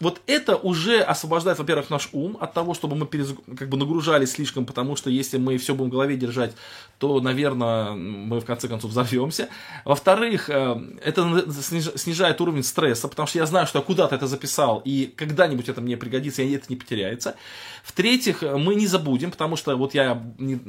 [0.00, 3.34] вот это уже освобождает, во-первых, наш ум от того, чтобы мы перез...
[3.56, 6.54] как бы нагружались слишком, потому что если мы все будем в голове держать,
[6.98, 9.48] то, наверное, мы в конце концов взорвемся.
[9.84, 11.44] Во-вторых, э, это
[11.96, 15.80] снижает уровень стресса, потому что я знаю, что я куда-то это записал, и когда-нибудь это
[15.82, 17.36] мне пригодится, и это не потеряется.
[17.84, 20.22] В-третьих, мы не забудем, потому что вот я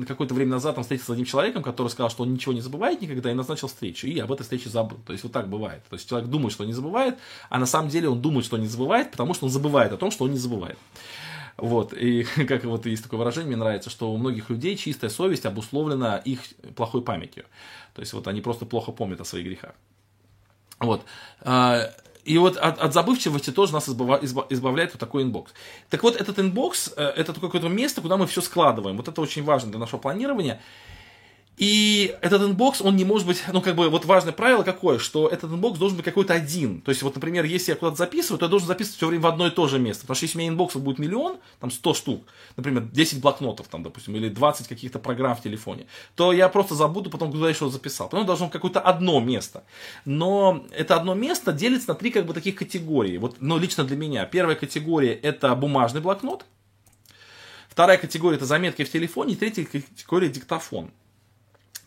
[0.07, 3.01] какое-то время назад там встретился с одним человеком, который сказал, что он ничего не забывает
[3.01, 4.99] никогда, и назначил встречу, и об этой встрече забыл.
[5.05, 5.83] То есть вот так бывает.
[5.89, 7.17] То есть человек думает, что не забывает,
[7.49, 10.09] а на самом деле он думает, что не забывает, потому что он забывает о том,
[10.09, 10.79] что он не забывает.
[11.57, 15.45] Вот, и как вот есть такое выражение, мне нравится, что у многих людей чистая совесть
[15.45, 16.39] обусловлена их
[16.75, 17.45] плохой памятью.
[17.93, 19.73] То есть вот они просто плохо помнят о своих грехах.
[20.79, 21.03] Вот.
[21.41, 21.91] А,
[22.23, 25.53] и вот от, от забывчивости тоже нас избавляет вот такой inbox.
[25.91, 28.97] Так вот, этот inbox, э, это какое-то место, куда мы все складываем.
[28.97, 30.59] Вот это очень важно для нашего планирования.
[31.61, 35.27] И этот inbox, он не может быть, ну, как бы, вот важное правило какое, что
[35.27, 36.81] этот inbox должен быть какой-то один.
[36.81, 39.27] То есть, вот, например, если я куда-то записываю, то я должен записывать все время в
[39.27, 40.01] одно и то же место.
[40.01, 42.23] Потому что если у меня inbox ов будет миллион, там 100 штук,
[42.57, 47.11] например, 10 блокнотов, там, допустим, или 20 каких-то программ в телефоне, то я просто забуду
[47.11, 48.09] потом, куда еще записал.
[48.09, 49.63] Поэтому должно быть какое-то одно место.
[50.03, 53.19] Но это одно место делится на три, как бы, таких категории.
[53.19, 54.25] Вот, ну, лично для меня.
[54.25, 56.43] Первая категория– это бумажный блокнот.
[57.69, 59.33] Вторая категория– это заметки в телефоне.
[59.33, 60.89] И третья категория– диктофон.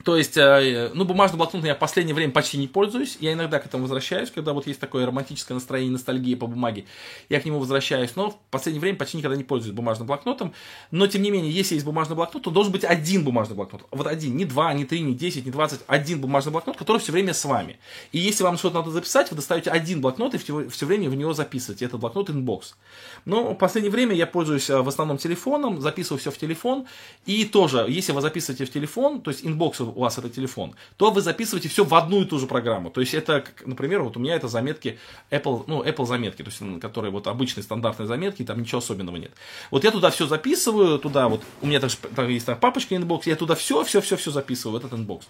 [0.05, 3.17] То есть, э, ну, бумажным блокнотом я в последнее время почти не пользуюсь.
[3.21, 6.85] Я иногда к этому возвращаюсь, когда вот есть такое романтическое настроение, ностальгия по бумаге.
[7.31, 8.15] Я к нему возвращаюсь.
[8.15, 10.53] Но в последнее время почти никогда не пользуюсь бумажным блокнотом.
[10.91, 13.87] Но, тем не менее, если есть бумажный блокнот, то должен быть один бумажный блокнот.
[13.91, 14.37] Вот один.
[14.37, 15.81] Не два, не три, не десять, не двадцать.
[15.87, 17.79] Один бумажный блокнот, который все время с вами.
[18.13, 21.33] И если вам что-то надо записать, вы достаете один блокнот и все время в него
[21.33, 21.87] записываете.
[21.87, 22.77] Это блокнот inbox.
[23.25, 26.87] Но в последнее время я пользуюсь э, в основном телефоном, записываю все в телефон.
[27.27, 31.11] И тоже, если вы записываете в телефон, то есть inbox у вас это телефон, то
[31.11, 32.91] вы записываете все в одну и ту же программу.
[32.91, 34.99] То есть это, например, вот у меня это заметки
[35.31, 39.33] Apple, ну, Apple заметки, то есть которые вот обычные стандартные заметки, там ничего особенного нет.
[39.71, 43.27] Вот я туда все записываю, туда вот, у меня также там есть там папочка inbox,
[43.27, 45.27] я туда все, все, все, все записываю в этот inbox.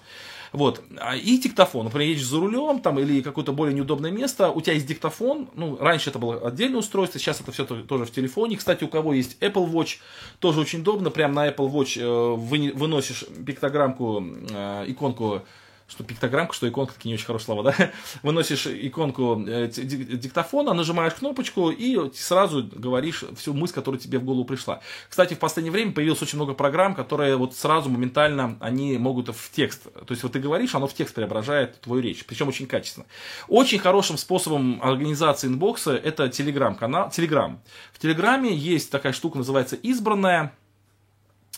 [0.52, 0.82] Вот.
[0.98, 1.84] А, и диктофон.
[1.84, 5.48] Например, едешь за рулем там, или какое-то более неудобное место, у тебя есть диктофон.
[5.54, 8.56] Ну, раньше это было отдельное устройство, сейчас это все тоже в телефоне.
[8.56, 9.98] Кстати, у кого есть Apple Watch,
[10.38, 11.10] тоже очень удобно.
[11.10, 15.42] Прям на Apple Watch э, выносишь пиктограммку, э, иконку
[15.86, 17.92] что пиктограммка, что иконка, такие не очень хорошие слова, да?
[18.22, 24.44] Выносишь иконку э, диктофона, нажимаешь кнопочку и сразу говоришь всю мысль, которая тебе в голову
[24.44, 24.80] пришла.
[25.08, 29.50] Кстати, в последнее время появилось очень много программ, которые вот сразу моментально, они могут в
[29.52, 29.84] текст.
[29.84, 33.06] То есть вот ты говоришь, оно в текст преображает твою речь, причем очень качественно.
[33.48, 37.60] Очень хорошим способом организации инбокса это телеграм-канал, телеграм.
[37.92, 40.54] В телеграме есть такая штука, называется избранное.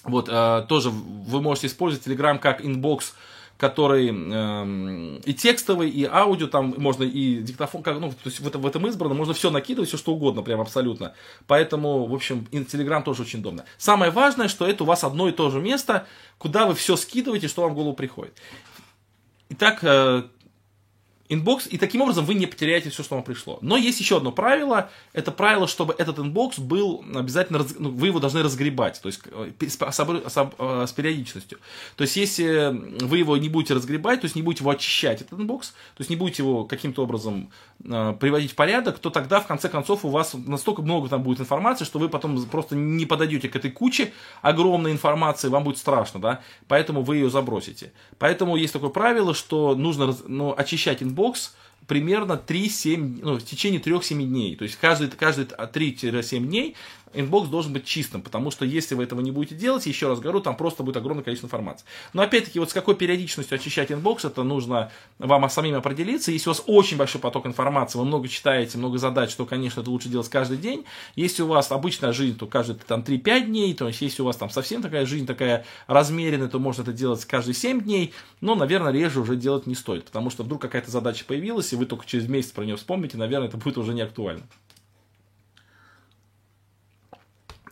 [0.02, 3.14] Вот, э, тоже вы можете использовать телеграм как inbox
[3.56, 8.46] который э, и текстовый, и аудио, там можно и диктофон, как, ну, то есть в
[8.46, 11.14] этом, в этом избранном, можно все накидывать, все что угодно, прям абсолютно.
[11.46, 13.64] Поэтому, в общем, и Telegram тоже очень удобно.
[13.78, 16.06] Самое важное, что это у вас одно и то же место,
[16.38, 18.34] куда вы все скидываете, что вам в голову приходит.
[19.48, 20.24] Итак, э,
[21.28, 23.58] inbox, и таким образом вы не потеряете все, что вам пришло.
[23.60, 28.20] Но есть еще одно правило, это правило, чтобы этот inbox был обязательно, ну, вы его
[28.20, 31.58] должны разгребать, то есть э, с, с, э, с периодичностью.
[31.96, 35.40] То есть если вы его не будете разгребать, то есть не будете его очищать, этот
[35.40, 37.50] inbox, то есть не будете его каким-то образом
[37.84, 41.40] э, приводить в порядок, то тогда в конце концов у вас настолько много там будет
[41.40, 44.12] информации, что вы потом просто не подойдете к этой куче
[44.42, 47.92] огромной информации, вам будет страшно, да, поэтому вы ее забросите.
[48.18, 51.54] Поэтому есть такое правило, что нужно ну, очищать inbox, inbox
[51.86, 54.56] примерно 3-7, ну, в течение 3-7 дней.
[54.56, 56.76] То есть каждые, каждые 3-7 дней
[57.16, 60.40] inbox должен быть чистым, потому что если вы этого не будете делать, еще раз говорю,
[60.40, 61.86] там просто будет огромное количество информации.
[62.12, 66.30] Но опять-таки, вот с какой периодичностью очищать inbox, это нужно вам самим определиться.
[66.30, 69.90] Если у вас очень большой поток информации, вы много читаете, много задач, то, конечно, это
[69.90, 70.84] лучше делать каждый день.
[71.14, 74.36] Если у вас обычная жизнь, то каждые там 3-5 дней, то есть если у вас
[74.36, 78.92] там совсем такая жизнь такая размеренная, то можно это делать каждые 7 дней, но, наверное,
[78.92, 82.28] реже уже делать не стоит, потому что вдруг какая-то задача появилась, и вы только через
[82.28, 84.42] месяц про нее вспомните, наверное, это будет уже не актуально.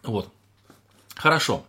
[0.05, 0.31] Вот.
[1.17, 1.65] Хорошо.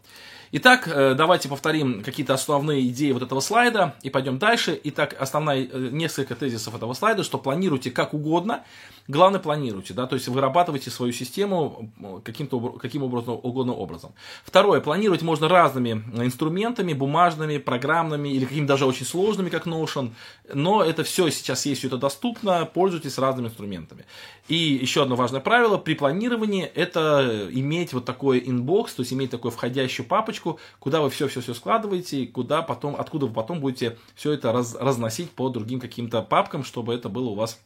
[0.57, 4.79] Итак, э, давайте повторим какие-то основные идеи вот этого слайда и пойдем дальше.
[4.85, 8.63] Итак, основная э, несколько тезисов этого слайда, что планируйте как угодно,
[9.07, 11.91] Главное, планируйте, да, то есть вырабатывайте свою систему
[12.23, 14.13] каким-то каким образом, угодно образом.
[14.43, 20.11] Второе, планировать можно разными инструментами, бумажными, программными или какими-то даже очень сложными, как Notion,
[20.51, 24.05] но это все сейчас есть, все это доступно, пользуйтесь разными инструментами.
[24.47, 29.29] И еще одно важное правило при планировании это иметь вот такой inbox, то есть иметь
[29.29, 30.44] такую входящую папочку,
[30.79, 35.49] куда вы все-все-все складываете, куда потом, откуда вы потом будете все это раз, разносить по
[35.49, 37.59] другим каким-то папкам, чтобы это было у вас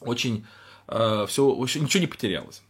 [0.00, 0.46] очень
[0.88, 2.62] э, все, ничего не потерялось.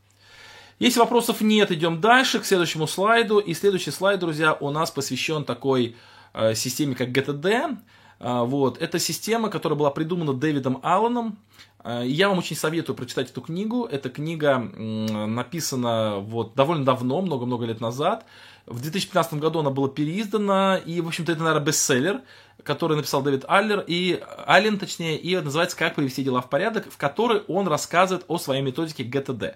[0.79, 3.39] Если вопросов нет, идем дальше к следующему слайду.
[3.39, 5.97] И следующий слайд, друзья, у нас посвящен такой
[6.35, 7.79] э, системе, как GTD.
[8.21, 8.81] Э, вот.
[8.83, 11.39] Это система, которая была придумана Дэвидом Алланом.
[11.87, 13.85] Э, я вам очень советую прочитать эту книгу.
[13.85, 18.27] Эта книга написана вот, довольно давно, много-много лет назад.
[18.67, 22.23] В 2015 году она была переиздана, и, в общем-то, это, наверное, бестселлер
[22.67, 26.97] который написал Дэвид Аллер, и Аллен, точнее, и называется «Как привести дела в порядок», в
[26.97, 29.55] которой он рассказывает о своей методике GTD.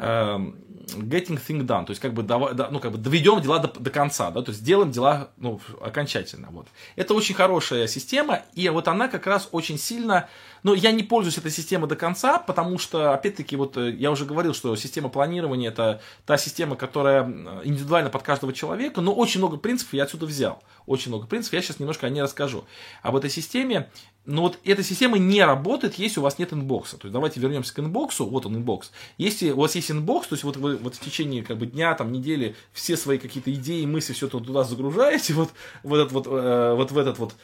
[0.00, 0.64] Эм,
[0.96, 4.30] getting thing done, то есть как бы, ну, как бы доведем дела до, до конца,
[4.30, 6.48] да, то есть делаем дела ну, окончательно.
[6.50, 6.68] Вот.
[6.96, 10.28] Это очень хорошая система, и вот она как раз очень сильно
[10.62, 14.24] но я не пользуюсь этой системой до конца, потому что, опять-таки, вот э, я уже
[14.24, 17.24] говорил, что система планирования это та система, которая
[17.64, 20.62] индивидуальна под каждого человека, но очень много принципов я отсюда взял.
[20.86, 22.64] Очень много принципов, я сейчас немножко о ней расскажу.
[23.02, 23.90] Об этой системе,
[24.28, 26.98] но вот эта система не работает, если у вас нет inbox а.
[26.98, 28.26] То есть давайте вернемся к inbox у.
[28.26, 28.92] Вот он inbox.
[29.16, 31.94] Если у вас есть inbox, то есть вот вы вот в течение как бы дня,
[31.94, 35.48] там, недели все свои какие-то идеи, мысли, все это туда загружаете, вот,
[35.82, 37.34] в этот вот, э, вот в этот вот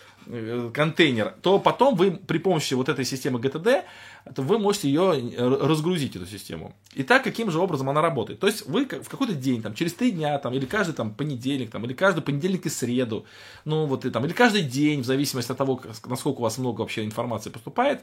[0.73, 3.85] контейнер, то потом вы при помощи вот этой системы GTD
[4.37, 6.75] вы можете ее э, разгрузить, эту систему.
[6.95, 8.41] И так, каким же образом она работает.
[8.41, 11.71] То есть вы в какой-то день, там, через три дня, там, или каждый там, понедельник,
[11.71, 13.27] там, или каждый понедельник и среду,
[13.65, 16.81] ну вот, и, там, или каждый день, в зависимости от того, насколько у вас много
[16.81, 18.03] вообще информации поступает,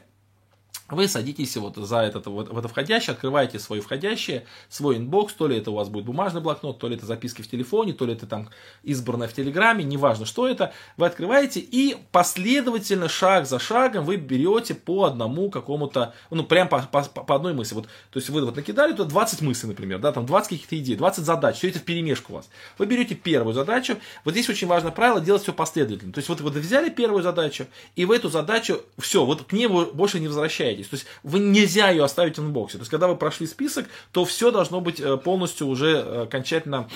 [0.92, 5.46] вы садитесь вот за этот, вот, в это входящее, открываете свой входящее, свой inbox, то
[5.46, 8.12] ли это у вас будет бумажный блокнот, то ли это записки в телефоне, то ли
[8.12, 8.50] это там
[8.82, 14.74] избранное в Телеграме, неважно, что это, вы открываете и последовательно, шаг за шагом, вы берете
[14.74, 17.74] по одному какому-то, ну, прям по, по, по одной мысли.
[17.74, 20.96] Вот, то есть вы вот накидали туда 20 мыслей, например, да, там 20 каких-то идей,
[20.96, 22.48] 20 задач, все это в перемешку у вас.
[22.78, 26.12] Вы берете первую задачу, вот здесь очень важное правило делать все последовательно.
[26.12, 29.66] То есть вот вы взяли первую задачу, и в эту задачу, все, вот к ней
[29.66, 30.88] вы больше не возвращаетесь возвращаетесь.
[30.88, 32.78] То есть вы нельзя ее оставить в инбоксе.
[32.78, 36.88] То есть когда вы прошли список, то все должно быть э, полностью уже э, окончательно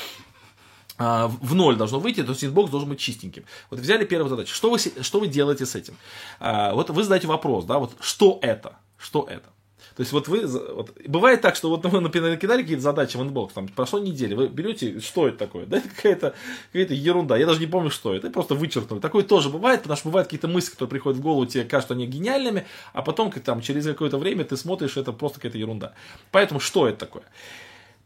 [0.98, 3.44] а, в ноль должно выйти, то есть inbox должен быть чистеньким.
[3.70, 4.54] Вот взяли первую задачу.
[4.54, 5.94] Что вы, что вы делаете с этим?
[6.40, 8.78] А, вот вы задаете вопрос, да, вот что это?
[8.96, 9.50] Что это?
[9.96, 13.54] То есть вот вы, вот, бывает так, что вот вы накидали какие-то задачи в inbox,
[13.54, 15.64] там прошло неделя, вы берете, что это такое?
[15.64, 16.34] Да, какая-то
[16.70, 19.00] какая ерунда, я даже не помню, что это, и просто вычеркнули.
[19.00, 22.06] Такое тоже бывает, потому что бывают какие-то мысли, которые приходят в голову, тебе кажутся они
[22.06, 25.94] гениальными, а потом как, там, через какое-то время ты смотришь, это просто какая-то ерунда.
[26.30, 27.24] Поэтому что это такое?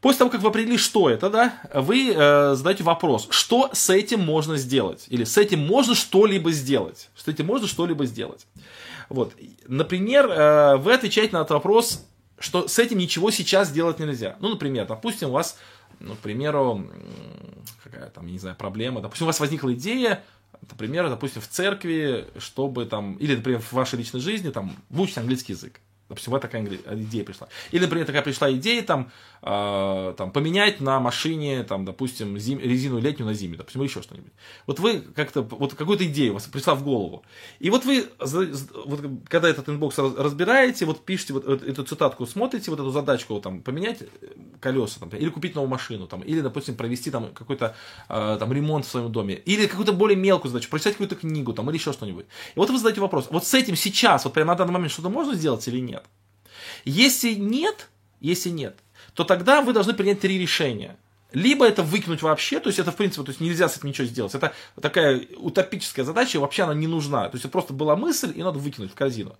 [0.00, 4.20] После того, как вы определили, что это, да, вы э, задаете вопрос, что с этим
[4.20, 5.06] можно сделать?
[5.08, 7.10] Или с этим можно что-либо сделать?
[7.16, 8.46] С этим можно что-либо сделать?
[9.10, 9.34] Вот.
[9.66, 12.06] Например, э, вы отвечаете на этот вопрос,
[12.38, 14.36] что с этим ничего сейчас делать нельзя.
[14.40, 15.58] Ну, например, допустим, у вас,
[15.98, 16.88] ну, к примеру,
[17.82, 19.02] какая там, я не знаю, проблема.
[19.02, 20.22] Допустим, у вас возникла идея,
[20.62, 25.52] например, допустим, в церкви, чтобы там, или, например, в вашей личной жизни, там, выучить английский
[25.52, 25.80] язык.
[26.10, 27.46] Допустим, вот такая идея пришла.
[27.70, 32.98] Или, например, такая пришла идея там, э, там поменять на машине, там, допустим, зим, резину
[32.98, 34.32] летнюю на зимнюю, допустим, или еще что-нибудь.
[34.66, 37.24] Вот вы как-то, вот какую-то идею у вас пришла в голову.
[37.60, 42.80] И вот вы, вот, когда этот inbox разбираете, вот пишете вот эту цитатку, смотрите вот
[42.80, 44.02] эту задачку, вот, там, поменять
[44.60, 47.76] колеса, там, или купить новую машину, там, или, допустим, провести там какой-то
[48.08, 51.70] э, там ремонт в своем доме, или какую-то более мелкую задачу, прочитать какую-то книгу, там,
[51.70, 52.26] или еще что-нибудь.
[52.56, 55.08] И вот вы задаете вопрос, вот с этим сейчас, вот прямо на данный момент что-то
[55.08, 55.99] можно сделать или нет?
[56.84, 57.88] Если нет,
[58.20, 58.78] если нет,
[59.14, 60.96] то тогда вы должны принять три решения.
[61.32, 64.06] либо это выкинуть вообще, то есть это в принципе, то есть нельзя с этим ничего
[64.06, 64.34] сделать.
[64.34, 67.28] Это такая утопическая задача, вообще она не нужна.
[67.28, 69.36] То есть это просто была мысль, и надо выкинуть в корзину.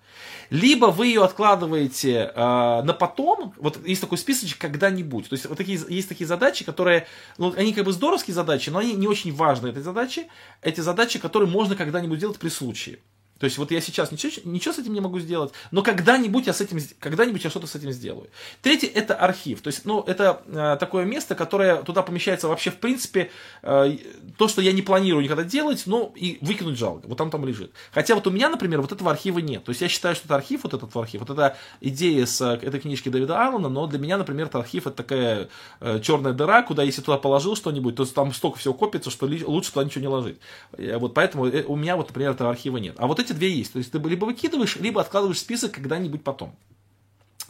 [0.50, 5.28] Либо вы ее откладываете э, на потом, вот есть такой списочек когда-нибудь.
[5.28, 7.06] То есть вот такие, есть такие задачи, которые,
[7.38, 10.28] ну, они как бы здоровские задачи, но они не очень важны, эти задачи.
[10.62, 12.98] Эти задачи, которые можно когда-нибудь сделать при случае.
[13.40, 16.52] То есть вот я сейчас ничего, ничего с этим не могу сделать, но когда-нибудь я
[16.52, 18.28] с этим, когда-нибудь я что-то с этим сделаю.
[18.62, 19.62] Третье это архив.
[19.62, 23.30] То есть, ну, это э, такое место, которое туда помещается вообще в принципе
[23.62, 23.96] э,
[24.36, 27.08] то, что я не планирую никогда делать, но и выкинуть жалко.
[27.08, 27.72] Вот там там лежит.
[27.92, 29.64] Хотя вот у меня, например, вот этого архива нет.
[29.64, 32.58] То есть я считаю, что это архив, вот этот архив, вот это идея с э,
[32.60, 35.48] этой книжки Дэвида Аллена, но для меня, например, это архив это такая
[35.80, 39.72] э, черная дыра, куда если туда положил что-нибудь, то там столько всего копится, что лучше
[39.72, 40.38] туда ничего не ложить.
[40.76, 42.96] Вот поэтому э, у меня вот, например, этого архива нет.
[42.98, 43.72] А вот эти эти две есть.
[43.72, 46.54] То есть ты либо выкидываешь, либо откладываешь список когда-нибудь потом.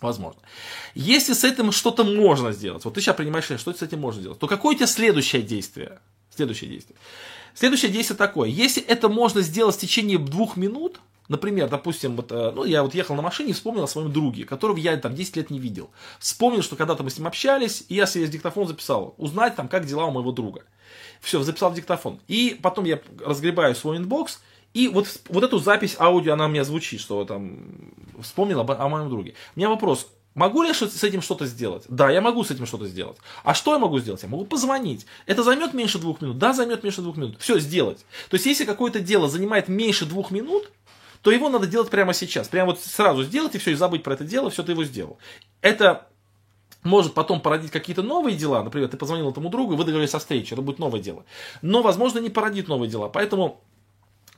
[0.00, 0.40] Возможно.
[0.94, 4.20] Если с этим что-то можно сделать, вот ты сейчас принимаешь решение, что с этим можно
[4.20, 6.00] сделать, то какое у тебя следующее действие?
[6.34, 6.96] Следующее действие.
[7.54, 8.48] Следующее действие такое.
[8.48, 11.00] Если это можно сделать в течение двух минут,
[11.30, 14.44] Например, допустим, вот, э, ну, я вот ехал на машине и вспомнил о своем друге,
[14.44, 15.88] которого я там 10 лет не видел.
[16.18, 19.68] Вспомнил, что когда-то мы с ним общались, и я себе с диктофон записал, узнать там,
[19.68, 20.64] как дела у моего друга.
[21.20, 22.18] Все, записал в диктофон.
[22.26, 24.40] И потом я разгребаю свой inbox,
[24.72, 27.58] и вот, вот эту запись аудио, она у меня звучит, что там
[28.20, 29.34] вспомнил об, о моем друге.
[29.56, 31.84] У меня вопрос, Могу ли я с этим что-то сделать?
[31.88, 33.18] Да, я могу с этим что-то сделать.
[33.42, 34.22] А что я могу сделать?
[34.22, 35.04] Я могу позвонить.
[35.26, 36.38] Это займет меньше двух минут?
[36.38, 37.36] Да, займет меньше двух минут.
[37.40, 38.06] Все, сделать.
[38.28, 40.70] То есть, если какое-то дело занимает меньше двух минут,
[41.22, 42.48] то его надо делать прямо сейчас.
[42.48, 45.18] Прямо вот сразу сделать и все, и забыть про это дело, все, ты его сделал.
[45.62, 46.06] Это
[46.84, 48.62] может потом породить какие-то новые дела.
[48.62, 51.24] Например, ты позвонил этому другу, вы договорились о встрече, это будет новое дело.
[51.60, 53.08] Но, возможно, не породит новые дела.
[53.08, 53.62] Поэтому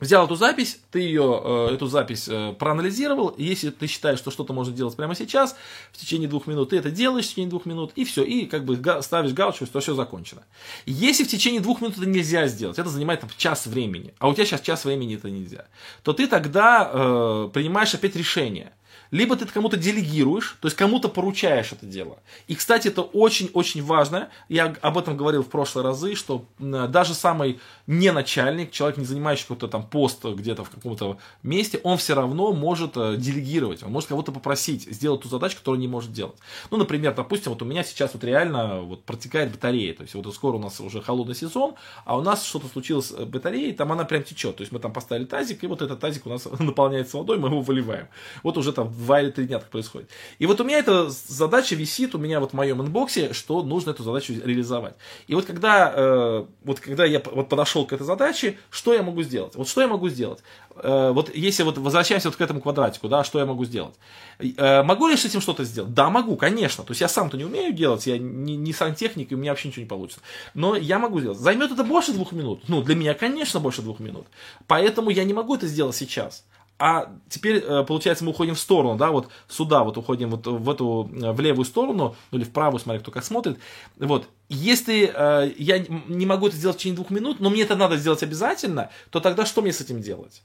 [0.03, 4.53] взял эту запись, ты ее, э, эту запись э, проанализировал, если ты считаешь, что что-то
[4.53, 5.55] можно делать прямо сейчас,
[5.91, 8.65] в течение двух минут, ты это делаешь в течение двух минут, и все, и как
[8.65, 10.43] бы ставишь галочку, что все закончено.
[10.85, 14.33] Если в течение двух минут это нельзя сделать, это занимает там, час времени, а у
[14.33, 15.65] тебя сейчас час времени это нельзя,
[16.03, 18.73] то ты тогда э, принимаешь опять решение–
[19.13, 22.17] либо ты кому-то делегируешь, то есть кому-то поручаешь это дело.
[22.47, 24.29] И, кстати, это очень-очень важно.
[24.49, 29.43] Я об этом говорил в прошлые разы, что даже самый не начальник, человек, не занимающий
[29.43, 34.09] какой-то там пост где-то в каком-то месте, он все равно может э, делегировать, он может
[34.09, 36.37] кого-то попросить сделать ту задачу, которую не может делать.
[36.71, 40.33] Ну, например, допустим, вот у меня сейчас вот реально вот протекает батарея, то есть вот
[40.33, 44.05] скоро у нас уже холодный сезон, а у нас что-то случилось с батареей, там она
[44.05, 47.17] прям течет, то есть мы там поставили тазик, и вот этот тазик у нас наполняется
[47.17, 48.07] водой, мы его выливаем.
[48.41, 50.09] Вот уже там два или три дня так происходит.
[50.39, 53.91] И вот у меня эта задача висит у меня вот в моем инбоксе, что нужно
[53.91, 54.95] эту задачу реализовать.
[55.27, 59.21] И вот когда, э, вот когда я вот подошел к этой задаче, что я могу
[59.23, 59.55] сделать?
[59.55, 60.39] Вот что я могу сделать?
[60.75, 63.95] Э, вот если вот возвращаемся вот к этому квадратику, да, что я могу сделать?
[64.39, 65.93] Э, могу ли с этим что-то сделать?
[65.93, 66.83] Да, могу, конечно.
[66.83, 69.67] То есть я сам-то не умею делать, я не, не сантехник, и у меня вообще
[69.67, 70.21] ничего не получится.
[70.53, 71.37] Но я могу сделать.
[71.37, 72.63] Займет это больше двух минут?
[72.67, 74.25] Ну, для меня, конечно, больше двух минут.
[74.67, 76.43] Поэтому я не могу это сделать сейчас.
[76.79, 80.69] А теперь, э, получается, мы уходим в сторону, да, вот сюда вот уходим вот в
[80.69, 83.57] эту, э, в левую сторону, ну или в правую, смотря кто как смотрит.
[83.97, 87.75] Вот, если э, я не могу это сделать в течение двух минут, но мне это
[87.75, 90.41] надо сделать обязательно, то тогда что мне с этим делать?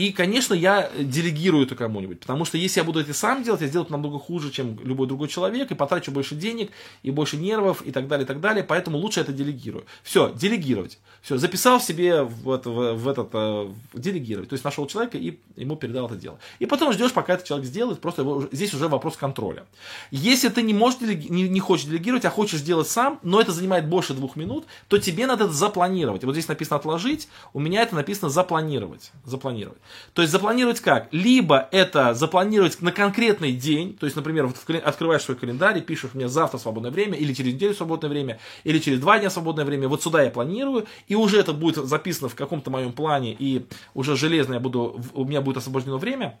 [0.00, 3.66] И, конечно, я делегирую это кому-нибудь, потому что если я буду это сам делать, я
[3.66, 6.70] сделаю это намного хуже, чем любой другой человек, и потрачу больше денег,
[7.02, 9.84] и больше нервов, и так далее, и так далее, поэтому лучше это делегирую.
[10.02, 10.98] Все, делегировать.
[11.20, 14.48] Все, записал себе в, в, в этот, в, э, делегировать.
[14.48, 16.38] То есть нашел человека и ему передал это дело.
[16.60, 19.66] И потом ждешь, пока этот человек сделает, просто его, здесь уже вопрос контроля.
[20.10, 23.52] Если ты не, можешь делеги, не, не хочешь делегировать, а хочешь сделать сам, но это
[23.52, 26.24] занимает больше двух минут, то тебе надо это запланировать.
[26.24, 29.12] Вот здесь написано отложить, у меня это написано запланировать.
[29.26, 29.78] Запланировать.
[30.12, 31.08] То есть запланировать как?
[31.12, 36.14] Либо это запланировать на конкретный день, то есть, например, вот открываешь свой календарь и пишешь
[36.14, 39.88] мне завтра свободное время, или через неделю свободное время, или через два дня свободное время,
[39.88, 44.16] вот сюда я планирую, и уже это будет записано в каком-то моем плане, и уже
[44.16, 46.38] железно я буду, у меня будет освобождено время,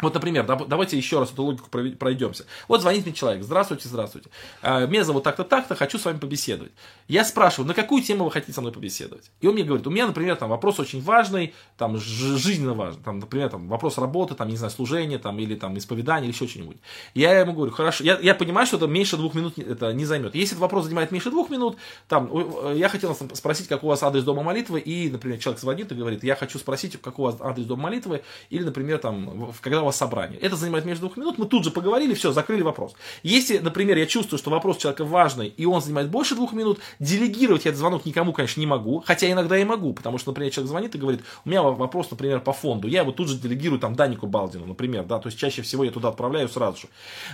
[0.00, 2.44] вот, например, давайте еще раз эту логику пройдемся.
[2.68, 3.42] Вот звонит мне человек.
[3.42, 4.28] Здравствуйте, здравствуйте.
[4.60, 6.72] А, меня зовут так-то, так-то, хочу с вами побеседовать.
[7.08, 9.30] Я спрашиваю, на какую тему вы хотите со мной побеседовать?
[9.40, 13.20] И он мне говорит, у меня, например, там вопрос очень важный, там, жизненно важный, там,
[13.20, 16.76] например, там, вопрос работы, там, не знаю, служения, там, или там, исповедания, или еще что-нибудь.
[17.14, 20.34] Я ему говорю, хорошо, я, я понимаю, что это меньше двух минут это не займет.
[20.34, 22.30] Если этот вопрос занимает меньше двух минут, там,
[22.74, 26.22] я хотел спросить, как у вас адрес дома молитвы, и, например, человек звонит и говорит,
[26.22, 30.38] я хочу спросить, как у вас адрес дома молитвы, или, например, там, когда вас собрание.
[30.40, 32.94] Это занимает между двух минут, мы тут же поговорили, все, закрыли вопрос.
[33.22, 37.64] Если, например, я чувствую, что вопрос человека важный, и он занимает больше двух минут, делегировать
[37.64, 40.70] я этот звонок никому, конечно, не могу, хотя иногда и могу, потому что, например, человек
[40.70, 43.94] звонит и говорит, у меня вопрос, например, по фонду, я его тут же делегирую там
[43.94, 46.88] Данику Балдину, например, да, то есть чаще всего я туда отправляю сразу же.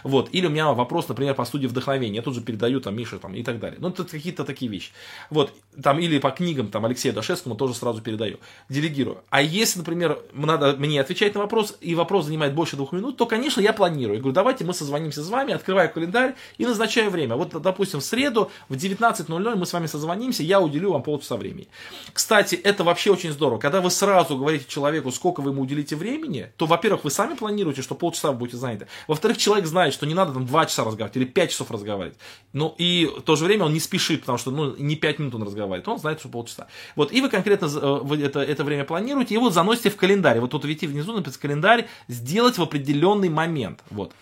[0.04, 3.18] Вот, или у меня вопрос, например, по студии вдохновения, я тут же передаю там Мише
[3.18, 3.78] там и так далее.
[3.80, 4.92] Ну, это какие-то такие вещи.
[5.30, 8.38] Вот, там, или по книгам, там, Алексею Дашевскому тоже сразу передаю,
[8.68, 9.18] делегирую.
[9.30, 13.26] А если, например, надо мне отвечать на вопрос, и вопрос занимает больше двух минут, то,
[13.26, 14.16] конечно, я планирую.
[14.16, 17.36] Я говорю, давайте мы созвонимся с вами, открываю календарь и назначаю время.
[17.36, 21.68] Вот, допустим, в среду в 19.00 мы с вами созвонимся, я уделю вам полчаса времени.
[22.12, 23.58] Кстати, это вообще очень здорово.
[23.58, 27.82] Когда вы сразу говорите человеку, сколько вы ему уделите времени, то, во-первых, вы сами планируете,
[27.82, 28.86] что полчаса вы будете заняты.
[29.06, 32.18] Во-вторых, человек знает, что не надо там 2 часа разговаривать или 5 часов разговаривать.
[32.52, 35.34] Ну, и в то же время он не спешит, потому что ну, не 5 минут
[35.34, 36.66] он разговаривает, он знает, что полчаса.
[36.96, 40.40] Вот, и вы конкретно э, это, это время планируете, и вот заносите в календарь.
[40.40, 41.88] Вот тут видите внизу написано календарь,
[42.32, 43.80] сделать в определенный момент.
[43.90, 44.12] Вот.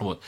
[0.00, 0.22] Вот.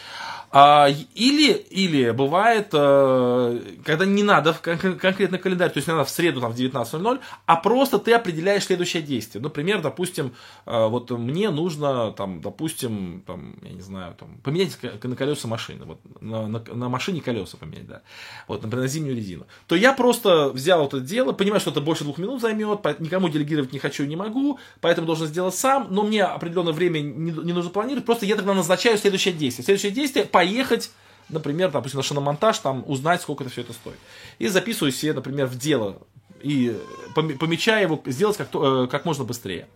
[0.54, 6.04] А, или, или бывает, э, когда не надо в конкретно календарь, то есть не надо
[6.04, 9.42] в среду там, в 19.00, а просто ты определяешь следующее действие.
[9.42, 10.34] Например, допустим,
[10.66, 15.86] э, вот мне нужно, там, допустим, там, я не знаю, там, поменять на колеса машины,
[15.86, 18.02] вот, на, на, на машине колеса поменять, да,
[18.46, 19.46] вот, например, на зимнюю резину.
[19.66, 23.72] То я просто взял это дело, понимаю, что это больше двух минут займет, никому делегировать
[23.72, 27.70] не хочу, не могу, поэтому должен сделать сам, но мне определенное время не, не нужно
[27.70, 29.61] планировать, просто я тогда назначаю следующее действие.
[29.62, 30.90] Следующее действие– поехать,
[31.28, 33.98] например, допустим, на шиномонтаж, там, узнать, сколько это все это стоит.
[34.38, 36.02] И записываю себе, например, в дело,
[36.40, 36.76] и
[37.14, 39.68] помечая его, сделать как, э, как можно быстрее.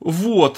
[0.00, 0.56] Вот.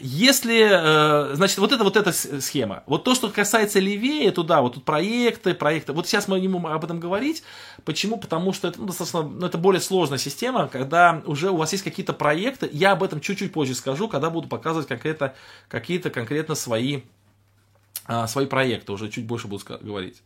[0.00, 2.82] Если, э, значит, вот это вот эта схема.
[2.86, 5.94] Вот то, что касается левее, туда, вот тут проекты, проекты.
[5.94, 7.42] Вот сейчас мы не будем об этом говорить.
[7.84, 8.18] Почему?
[8.18, 11.84] Потому что это ну, достаточно, ну, это более сложная система, когда уже у вас есть
[11.84, 12.68] какие-то проекты.
[12.70, 15.32] Я об этом чуть-чуть позже скажу, когда буду показывать конкретно,
[15.68, 17.02] какие-то конкретно свои
[18.26, 20.22] свои проекты, уже чуть больше буду говорить.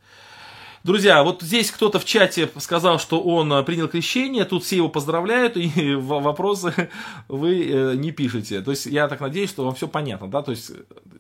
[0.85, 4.89] Друзья, вот здесь кто-то в чате сказал, что он а, принял крещение, тут все его
[4.89, 6.91] поздравляют, и вопросы
[7.29, 8.61] вы э, не пишете.
[8.63, 11.16] То есть я так надеюсь, что вам все понятно, да, то есть Эм,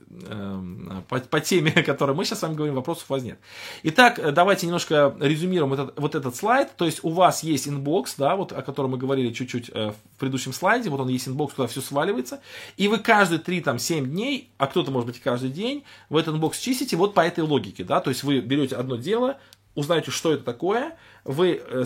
[1.08, 3.38] по, по теме, о которой мы сейчас с вами говорим, вопросов у вас нет.
[3.82, 6.70] Итак, давайте немножко резюмируем этот, вот этот слайд.
[6.76, 10.18] То есть у вас есть inbox, да, вот о котором мы говорили чуть-чуть э, в
[10.18, 10.90] предыдущем слайде.
[10.90, 12.40] Вот он есть inbox, туда все сваливается.
[12.76, 16.96] И вы каждые 3-7 дней, а кто-то, может быть, каждый день, в этот inbox чистите
[16.96, 18.00] вот по этой логике, да.
[18.00, 19.38] То есть вы берете одно дело,
[19.76, 21.84] узнаете, что это такое, вы э,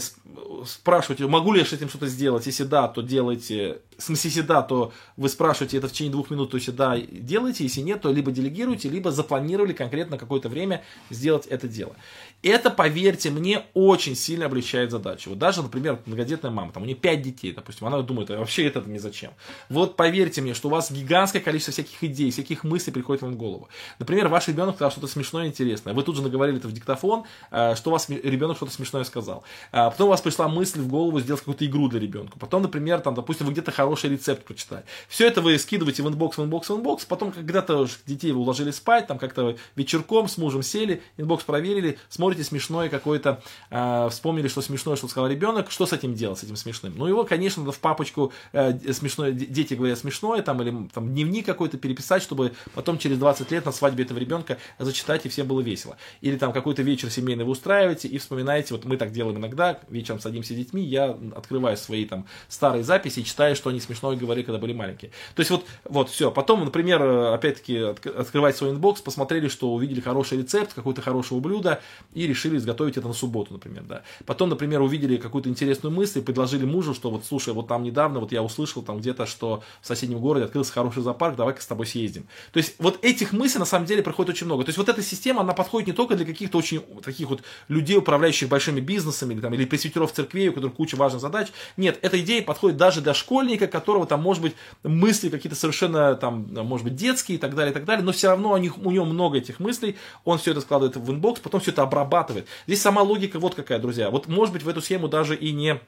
[0.65, 4.63] спрашиваете, могу ли я с этим что-то сделать, если да, то делайте, смысле, если да,
[4.63, 8.13] то вы спрашиваете это в течение двух минут, то если да, делайте, если нет, то
[8.13, 11.95] либо делегируйте, либо запланировали конкретно какое-то время сделать это дело.
[12.43, 15.31] Это, поверьте мне, очень сильно облегчает задачу.
[15.31, 18.67] Вот даже, например, многодетная мама, там у нее 5 детей, допустим, она думает, а вообще
[18.67, 19.33] это мне зачем.
[19.69, 23.37] Вот поверьте мне, что у вас гигантское количество всяких идей, всяких мыслей приходит вам в
[23.37, 23.69] голову.
[23.99, 25.93] Например, ваш ребенок сказал что-то смешное и интересное.
[25.93, 29.45] Вы тут же наговорили это в диктофон, э, что у вас ребенок что-то смешное сказал.
[29.73, 32.39] А потом у вас пришла мысль в голову сделать какую-то игру для ребенка.
[32.39, 34.85] Потом, например, там, допустим, вы где-то хороший рецепт прочитали.
[35.09, 37.05] Все это вы скидываете в inbox, в inbox, в inbox.
[37.05, 42.45] Потом когда-то детей вы уложили спать, там как-то вечерком с мужем сели, inbox проверили, смотрите
[42.45, 46.57] смешное какое-то, э, вспомнили, что смешное, что сказал ребенок, что с этим делать, с этим
[46.57, 46.95] смешным?
[46.97, 51.47] Ну, его, конечно, надо в папочку э, смешное, дети говорят смешное, там, или там дневник
[51.47, 55.61] какой-то переписать, чтобы потом через 20 лет на свадьбе этого ребенка зачитать, и всем было
[55.61, 55.97] весело.
[56.21, 60.21] Или там какой-то вечер семейный вы устраиваете и вспоминаете, вот мы так делаем иногда, вечером
[60.21, 64.45] садимся с детьми, я открываю свои там старые записи и читаю, что они смешное говорили,
[64.45, 65.11] когда были маленькие.
[65.35, 66.31] То есть вот, вот все.
[66.31, 71.81] Потом, например, опять-таки, открывать свой inbox, посмотрели, что увидели хороший рецепт, какое-то хорошего блюда,
[72.15, 74.03] и решили изготовить это на субботу, например, да.
[74.27, 78.21] Потом, например, увидели какую-то интересную мысль и предложили мужу, что вот, слушай, вот там недавно,
[78.21, 81.87] вот я услышал там где-то, что в соседнем городе открылся хороший зоопарк, давай-ка с тобой
[81.87, 82.27] съездим.
[82.53, 84.65] То есть вот этих мыслей на самом деле проходит очень много.
[84.65, 87.97] То есть вот эта система, она подходит не только для каких-то очень таких вот людей,
[87.97, 91.49] управляющих большими бизнесами или, там, или пресвитеров церквей, у которых куча важных задач.
[91.77, 96.49] Нет, эта идея подходит даже для школьника, которого там, может быть, мысли какие-то совершенно там,
[96.53, 98.91] может быть, детские и так далее, и так далее, но все равно у, них, у
[98.91, 102.47] него много этих мыслей, он все это складывает в inbox, потом все это обрабатывает.
[102.67, 104.11] Здесь сама логика вот какая, друзья.
[104.11, 105.81] Вот может быть в эту схему даже и не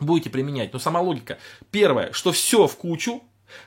[0.00, 1.38] будете применять, но сама логика.
[1.70, 3.22] Первое, что все в кучу,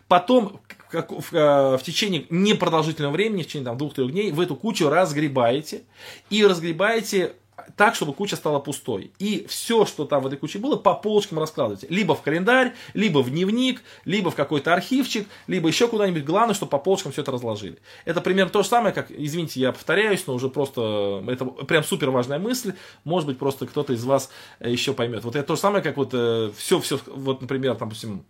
[0.07, 4.55] Потом как, в, э, в течение непродолжительного времени, в течение там, двух-трех дней, вы эту
[4.55, 5.83] кучу разгребаете
[6.29, 7.33] и разгребаете
[7.75, 9.11] так, чтобы куча стала пустой.
[9.19, 11.87] И все, что там в этой куче было, по полочкам раскладывайте.
[11.89, 16.25] Либо в календарь, либо в дневник, либо в какой-то архивчик, либо еще куда-нибудь.
[16.25, 17.79] Главное, чтобы по полочкам все это разложили.
[18.05, 22.09] Это примерно то же самое, как, извините, я повторяюсь, но уже просто, это прям супер
[22.09, 22.73] важная мысль.
[23.03, 25.23] Может быть, просто кто-то из вас еще поймет.
[25.23, 28.25] Вот это то же самое, как вот э, все, все, вот, например, там, допустим,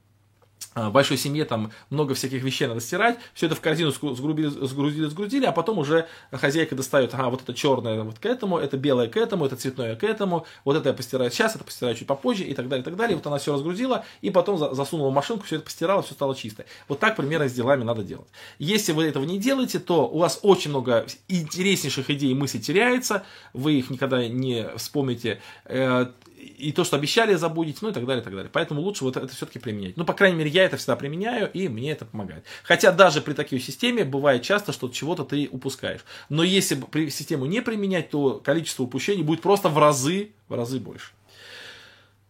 [0.75, 5.05] в большой семье там много всяких вещей надо стирать, все это в корзину сгрузили, сгрузили,
[5.05, 9.09] сгрузили, а потом уже хозяйка достает, ага, вот это черное вот к этому, это белое
[9.09, 12.43] к этому, это цветное к этому, вот это я постираю сейчас, это постираю чуть попозже
[12.43, 13.15] и так далее, и так далее.
[13.17, 16.65] Вот она все разгрузила и потом засунула в машинку, все это постирала, все стало чисто.
[16.87, 18.27] Вот так примерно с делами надо делать.
[18.59, 23.23] Если вы этого не делаете, то у вас очень много интереснейших идей и мыслей теряется,
[23.53, 26.07] вы их никогда не вспомните э,
[26.41, 28.49] и то, что обещали, забудете, ну и так далее, и так далее.
[28.51, 29.97] Поэтому лучше вот это все-таки применять.
[29.97, 32.45] Ну, по крайней мере, я это всегда применяю, и мне это помогает.
[32.63, 36.01] Хотя даже при такой системе бывает часто, что чего-то ты упускаешь.
[36.29, 36.77] Но если
[37.09, 41.11] систему не применять, то количество упущений будет просто в разы, в разы больше.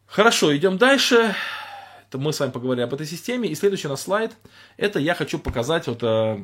[0.07, 1.36] Хорошо, идем дальше.
[2.09, 3.47] Это мы с вами поговорили об этой системе.
[3.47, 4.34] И следующий у слайд.
[4.76, 6.43] Это я хочу показать вот э,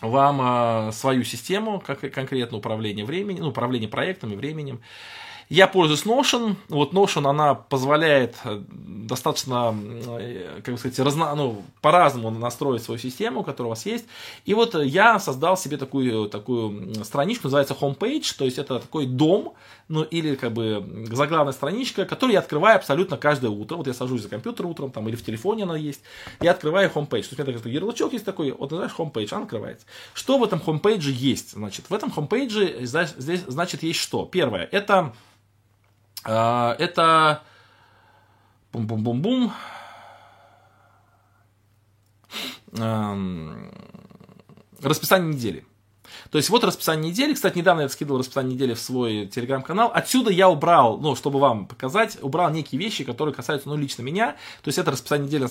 [0.00, 4.80] вам э, свою систему, как конкретно управление временем, ну, управление проектом и временем.
[5.50, 6.54] Я пользуюсь Notion.
[6.68, 9.76] Вот Notion, она позволяет э, достаточно,
[10.20, 14.04] э, как бы сказать, разно, ну, по-разному настроить свою систему, которая у вас есть.
[14.44, 19.54] И вот я создал себе такую, такую страничку, называется Homepage, то есть это такой дом,
[19.88, 23.74] ну, или как бы заглавная страничка, которую я открываю абсолютно каждое утро.
[23.74, 26.02] Вот я сажусь за компьютер утром, там, или в телефоне она есть,
[26.40, 27.08] я открываю Homepage.
[27.08, 29.84] То есть у меня такой ярлычок есть такой, вот, знаешь, Homepage, она открывается.
[30.14, 31.54] Что в этом Homepage есть?
[31.54, 34.26] Значит, в этом Homepage здесь, значит, есть что?
[34.26, 35.12] Первое, это
[36.24, 37.42] это...
[38.72, 39.52] Бум-бум-бум-бум.
[44.80, 45.66] Расписание недели.
[46.30, 47.34] То есть вот расписание недели.
[47.34, 49.90] Кстати, недавно я скидывал расписание недели в свой телеграм-канал.
[49.92, 54.32] Отсюда я убрал, ну, чтобы вам показать, убрал некие вещи, которые касаются, ну, лично меня.
[54.62, 55.48] То есть это расписание недели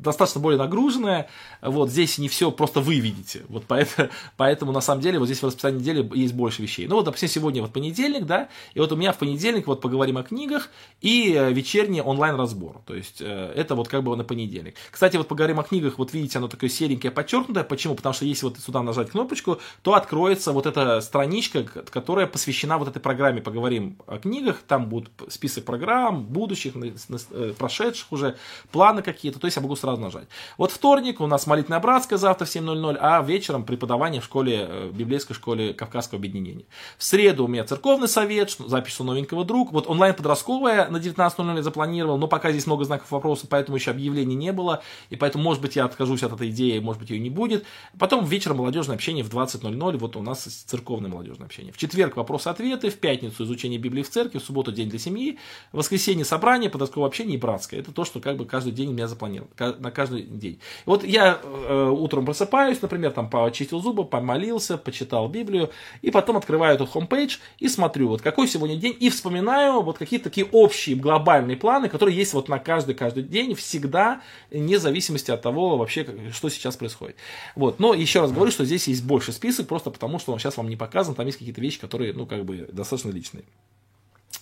[0.00, 1.28] достаточно более нагруженное.
[1.60, 3.42] Вот здесь не все просто вы видите.
[3.48, 6.86] Вот поэтому, поэтому на самом деле вот здесь в расписании недели есть больше вещей.
[6.86, 10.16] Ну вот, допустим, сегодня вот понедельник, да, и вот у меня в понедельник вот поговорим
[10.18, 12.82] о книгах и э, вечерний онлайн-разбор.
[12.86, 14.76] То есть э, это вот как бы на понедельник.
[14.90, 17.64] Кстати, вот поговорим о книгах, вот видите, оно такое серенькое, подчеркнутое.
[17.64, 17.96] Почему?
[17.96, 22.88] Потому что если вот сюда нажать кнопочку, то откроется вот эта страничка, которая посвящена вот
[22.88, 23.40] этой программе.
[23.40, 28.36] Поговорим о книгах, там будет список программ, будущих, э, прошедших уже,
[28.70, 30.28] планы какие-то, то есть я могу сразу нажать.
[30.58, 34.88] Вот вторник у нас молитвенная братская завтра в 7.00, а вечером преподавание в школе, э,
[34.92, 36.64] в библейской школе Кавказского объединения.
[36.98, 42.18] В среду у меня церковный совет, запись у новенького друг, вот онлайн-подростковая на 19.00 запланировал,
[42.18, 45.76] но пока здесь много знаков вопроса, поэтому еще объявлений не было, и поэтому, может быть,
[45.76, 47.64] я откажусь от этой идеи, может быть, ее не будет.
[47.98, 51.72] Потом вечером молодежное общение в 20 20.00 вот у нас церковное молодежное общение.
[51.72, 55.38] В четверг вопрос-ответы, в пятницу изучение Библии в церкви, в субботу день для семьи,
[55.72, 57.80] в воскресенье собрание, подростковое общение и братское.
[57.80, 60.60] Это то, что как бы каждый день у меня запланировано, на каждый день.
[60.84, 65.70] Вот я э, утром просыпаюсь, например, там почистил зубы, помолился, почитал Библию,
[66.02, 70.24] и потом открываю этот хомпейдж и смотрю, вот какой сегодня день, и вспоминаю вот какие-то
[70.24, 74.20] такие общие глобальные планы, которые есть вот на каждый каждый день всегда,
[74.50, 77.16] вне зависимости от того вообще, что сейчас происходит.
[77.54, 77.78] Вот.
[77.78, 80.68] Но еще раз говорю, что здесь есть больше список, просто потому что он сейчас вам
[80.68, 83.44] не показан, там есть какие-то вещи, которые, ну, как бы, достаточно личные.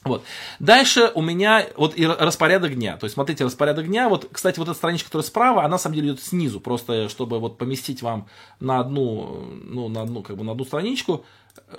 [0.05, 0.23] Вот.
[0.59, 2.97] Дальше у меня вот и распорядок дня.
[2.99, 4.09] То есть, смотрите, распорядок дня.
[4.11, 7.39] Вот, кстати, вот эта страничка, которая справа, она на самом деле идет снизу, просто чтобы
[7.39, 8.29] вот поместить вам
[8.61, 11.25] на одну, ну, на одну, как бы на одну страничку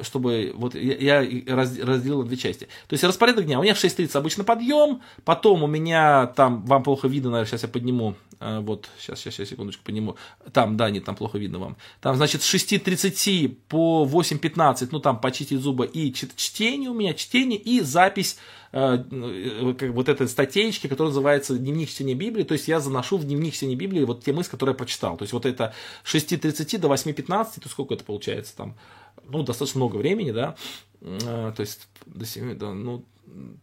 [0.01, 2.65] чтобы вот я, я разделил на две части.
[2.87, 3.59] То есть распорядок дня.
[3.59, 7.63] У меня в 6.30 обычно подъем, потом у меня там, вам плохо видно, наверное, сейчас
[7.63, 10.15] я подниму, а, вот, сейчас, сейчас, сейчас, секундочку, подниму.
[10.51, 11.77] Там, да, нет, там плохо видно вам.
[12.01, 17.59] Там, значит, с 6.30 по 8.15, ну, там, почистить зубы и чтение у меня, чтение
[17.59, 18.37] и запись
[18.71, 22.43] э, э, вот этой статейки, которая называется «Дневник чтения Библии».
[22.43, 25.17] То есть я заношу в дневник чтения Библии вот те мысли, которые я прочитал.
[25.17, 25.73] То есть вот это
[26.03, 28.75] с 6.30 до 8.15, то сколько это получается там?
[29.23, 30.55] Ну, достаточно много времени, да,
[31.01, 33.03] а, то есть до 7, да, ну,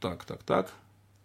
[0.00, 0.72] так, так, так,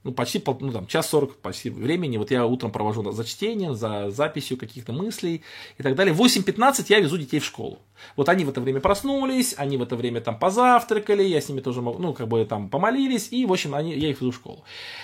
[0.08, 4.10] ну, почти, ну, там, час сорок почти времени, вот я утром провожу за чтением, за
[4.10, 5.44] записью каких-то мыслей
[5.78, 6.14] и так далее.
[6.14, 7.80] В 8.15 я везу детей в школу.
[8.16, 11.60] Вот они в это время проснулись, они в это время там позавтракали, я с ними
[11.60, 14.64] тоже, ну, как бы там помолились, и, в общем, они, я их везу в школу.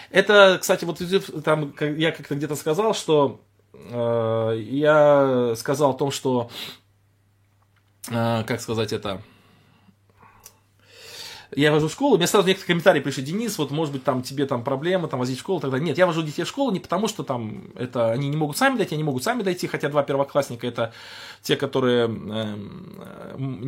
[0.10, 1.02] Это, кстати, вот
[1.44, 3.42] там я как-то где-то сказал, что
[3.74, 6.50] э, я сказал о том, что
[8.10, 9.22] как сказать это,
[11.56, 14.46] я вожу в школу, мне сразу некоторые комментарии пришли, Денис, вот может быть там тебе
[14.46, 17.08] там проблемы, там возить в школу, тогда нет, я вожу детей в школу не потому,
[17.08, 20.68] что там это они не могут сами дойти, они могут сами дойти, хотя два первоклассника
[20.68, 20.94] это
[21.42, 22.58] те, которые э,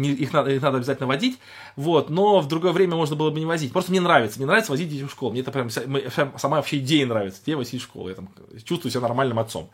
[0.04, 1.40] их, надо, их надо обязательно водить,
[1.76, 4.72] вот, но в другое время можно было бы не возить, просто мне нравится, мне нравится
[4.72, 8.10] возить детей в школу, мне это прям сама вообще идея нравится, детей возить в школу,
[8.10, 8.30] я там
[8.64, 9.70] чувствую себя нормальным отцом.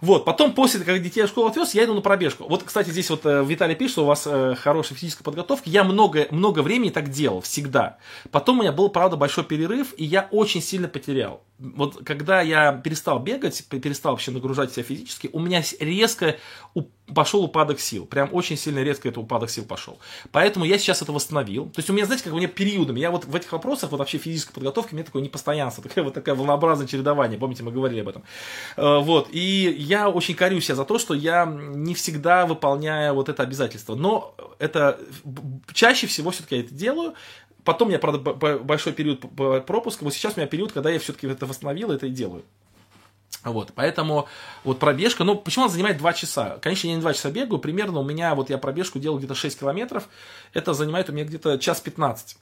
[0.00, 2.44] Вот, потом, после, как детей в школу отвез, я иду на пробежку.
[2.48, 5.68] Вот, кстати, здесь вот э, Виталий пишет, что у вас э, хорошая физическая подготовка.
[5.68, 7.98] Я много, много времени так делал, всегда.
[8.30, 11.42] Потом у меня был, правда, большой перерыв, и я очень сильно потерял.
[11.58, 16.36] Вот, когда я перестал бегать, перестал вообще нагружать себя физически, у меня резко
[17.14, 18.06] пошел упадок сил.
[18.06, 19.98] Прям очень сильно резко это упадок сил пошел.
[20.30, 21.66] Поэтому я сейчас это восстановил.
[21.66, 23.98] То есть у меня, знаете, как у меня периодами, я вот в этих вопросах, вот
[23.98, 27.38] вообще физической подготовки, у меня такое непостоянство, такое вот такое волнообразное чередование.
[27.38, 28.22] Помните, мы говорили об этом.
[28.76, 29.28] Э, вот.
[29.32, 33.94] И я очень корю себя за то, что я не всегда выполняю вот это обязательство.
[33.94, 35.00] Но это
[35.72, 37.14] чаще всего все-таки я это делаю.
[37.64, 38.18] Потом я, правда,
[38.58, 39.24] большой период
[39.66, 40.04] пропуска.
[40.04, 42.44] Вот сейчас у меня период, когда я все-таки это восстановил, это и делаю.
[43.44, 44.26] Вот, поэтому
[44.64, 46.58] вот пробежка, ну, почему она занимает 2 часа?
[46.60, 49.60] Конечно, я не 2 часа бегаю, примерно у меня, вот я пробежку делал где-то 6
[49.60, 50.08] километров,
[50.54, 52.36] это занимает у меня где-то час 15.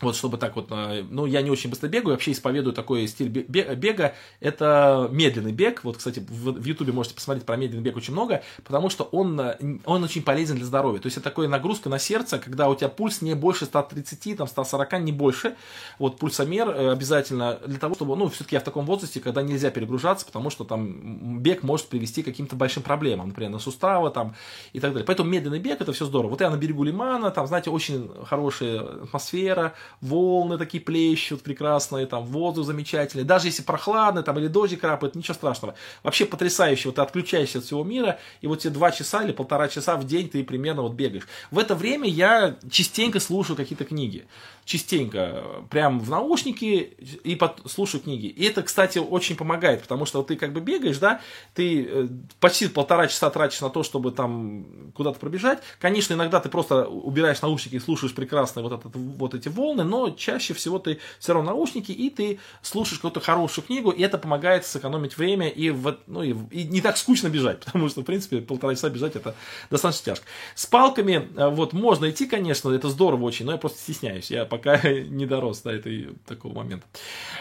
[0.00, 3.28] Вот, чтобы так вот, э, ну, я не очень быстро бегаю, вообще исповедую такой стиль
[3.28, 8.42] бега, это медленный бег, вот, кстати, в Ютубе можете посмотреть про медленный бег очень много,
[8.64, 11.98] потому что он, э, он очень полезен для здоровья, то есть это такая нагрузка на
[11.98, 15.54] сердце, когда у тебя пульс не больше 130, там, 140, не больше,
[15.98, 19.70] вот, пульсомер э, обязательно для того, чтобы, ну, все-таки я в таком возрасте, когда нельзя
[19.70, 24.34] перегружаться, потому что там бег может привести к каким-то большим проблемам, например, на суставы, там,
[24.72, 27.46] и так далее, поэтому медленный бег, это все здорово, вот я на берегу Лимана, там,
[27.46, 33.24] знаете, очень хорошая атмосфера, волны такие плещут прекрасные, там воздух замечательный.
[33.24, 35.74] Даже если прохладно, там или дождик капает, ничего страшного.
[36.02, 36.88] Вообще потрясающе.
[36.88, 40.06] Вот ты отключаешься от всего мира, и вот тебе два часа или полтора часа в
[40.06, 41.28] день ты примерно вот бегаешь.
[41.50, 44.26] В это время я частенько слушаю какие-то книги
[44.70, 48.26] частенько прям в наушники и под, слушаю книги.
[48.26, 51.20] И это, кстати, очень помогает, потому что вот ты как бы бегаешь, да,
[51.54, 55.58] ты э, почти полтора часа тратишь на то, чтобы там куда-то пробежать.
[55.80, 60.10] Конечно, иногда ты просто убираешь наушники и слушаешь прекрасные вот, этот, вот эти волны, но
[60.10, 64.66] чаще всего ты все равно наушники, и ты слушаешь какую-то хорошую книгу, и это помогает
[64.66, 68.40] сэкономить время и, в, ну, и, и не так скучно бежать, потому что, в принципе,
[68.40, 69.34] полтора часа бежать это
[69.70, 70.26] достаточно тяжко.
[70.54, 74.30] С палками э, вот можно идти, конечно, это здорово очень, но я просто стесняюсь.
[74.30, 76.86] Я пока не дорос до этой, такого момента.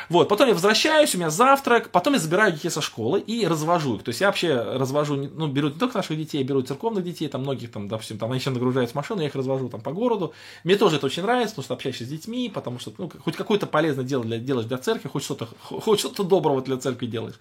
[0.10, 3.96] Вот, потом я возвращаюсь, у меня завтрак, потом я забираю детей со школы и развожу
[3.96, 4.04] их.
[4.04, 7.42] То есть я вообще развожу, ну, беру не только наших детей, беру церковных детей, там
[7.42, 10.34] многих, там, допустим, там они еще нагружают в машину, я их развожу там по городу.
[10.64, 13.66] Мне тоже это очень нравится, потому что общаешься с детьми, потому что, ну, хоть какое-то
[13.66, 17.40] полезное дело для, делаешь для церкви, хоть что-то, хоть что-то доброго для церкви делаешь.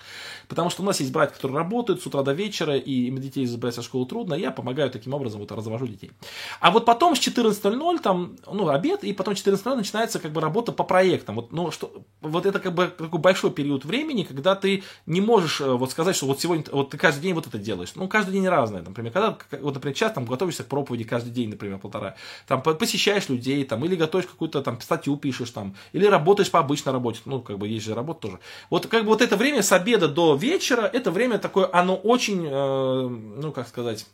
[0.48, 3.44] Потому что у нас есть братья, которые работают с утра до вечера, и им детей
[3.46, 6.12] забрать со школы трудно, я помогаю таким образом, вот развожу детей.
[6.60, 10.40] А вот потом с 14.00 там, ну, обед, и потом 14 14 начинается как бы
[10.40, 11.36] работа по проектам.
[11.36, 15.60] Вот, ну, что, вот это как бы такой большой период времени, когда ты не можешь
[15.60, 17.92] э, вот сказать, что вот сегодня, вот ты каждый день вот это делаешь.
[17.94, 18.82] Ну, каждый день разное.
[18.82, 22.14] Например, когда, вот, например, час там готовишься к проповеди каждый день, например, полтора.
[22.46, 26.92] Там посещаешь людей, там, или готовишь какую-то там статью пишешь там, или работаешь по обычной
[26.92, 27.20] работе.
[27.24, 28.38] Ну, как бы есть же работа тоже.
[28.70, 32.46] Вот как бы вот это время с обеда до вечера, это время такое, оно очень,
[32.46, 34.06] э, ну, как сказать,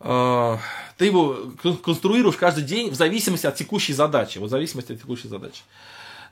[0.00, 0.58] а,
[0.96, 1.36] ты его
[1.82, 4.38] конструируешь каждый день в зависимости от текущей задачи.
[4.38, 5.62] Вот в зависимости от текущей задачи.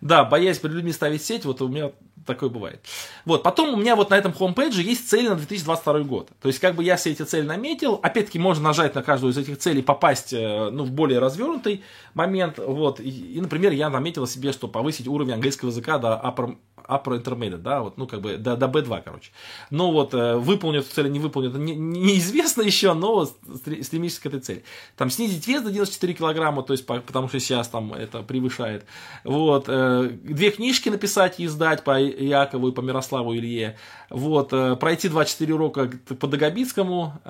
[0.01, 1.92] Да, боясь перед людьми ставить сеть, вот у меня
[2.26, 2.80] такое бывает.
[3.24, 6.28] Вот, потом у меня вот на этом хомпейдже есть цели на 2022 год.
[6.40, 7.99] То есть, как бы я все эти цели наметил.
[8.03, 11.84] Опять-таки, можно нажать на каждую из этих целей, попасть э, ну, в более развернутый
[12.14, 12.59] момент.
[12.59, 16.57] Вот, и, и, например, я наметил себе, что повысить уровень английского языка до upper,
[16.89, 19.31] upper intermediate, да, вот, ну, как бы до, до B2, короче.
[19.70, 24.27] Ну, вот, э, выполню эту цель, не выполню, это не, неизвестно еще, но стремишься к
[24.27, 24.64] этой цели.
[24.97, 28.85] Там, снизить вес до 94 килограмма, то есть, потому что сейчас там это превышает.
[29.24, 33.77] Вот, э, две книжки написать и издать по Якову и по Мирославу Илье.
[34.11, 37.20] Вот, э, пройти 24 урока по Дагобицкому,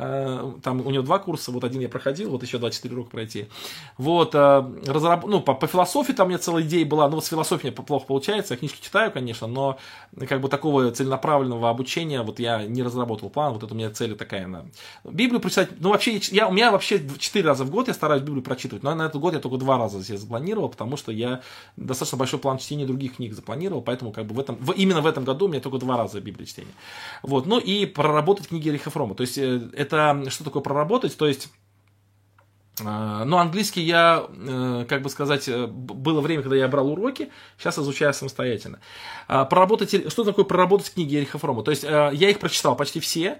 [0.62, 3.48] там у него два курса, вот один я проходил, вот еще 24 урока пройти.
[3.96, 5.24] Вот, разраб...
[5.26, 7.84] ну, по, по философии там у меня целая идея была, ну, вот с философией мне
[7.84, 9.78] плохо получается, я книжки читаю, конечно, конечно,
[10.16, 13.90] но как бы такого целенаправленного обучения вот я не разработал план, вот это у меня
[13.90, 14.46] цель такая.
[14.46, 14.66] На...
[15.04, 18.42] Библию прочитать, ну вообще, я, у меня вообще 4 раза в год я стараюсь Библию
[18.42, 21.42] прочитывать, но на этот год я только два раза себе запланировал, потому что я
[21.76, 25.06] достаточно большой план чтения других книг запланировал, поэтому как бы в этом, в, именно в
[25.06, 26.72] этом году у меня только два раза Библия чтения.
[27.22, 31.26] Вот, ну и проработать книги Риха Фрома, то есть э, это что такое проработать, то
[31.26, 31.48] есть
[32.78, 37.78] но английский я, э, как бы сказать, э, было время, когда я брал уроки, сейчас
[37.78, 38.80] изучаю самостоятельно.
[39.28, 41.62] А, проработать, что такое проработать книги Эриха Фрома?
[41.62, 43.38] То есть э, я их прочитал почти все,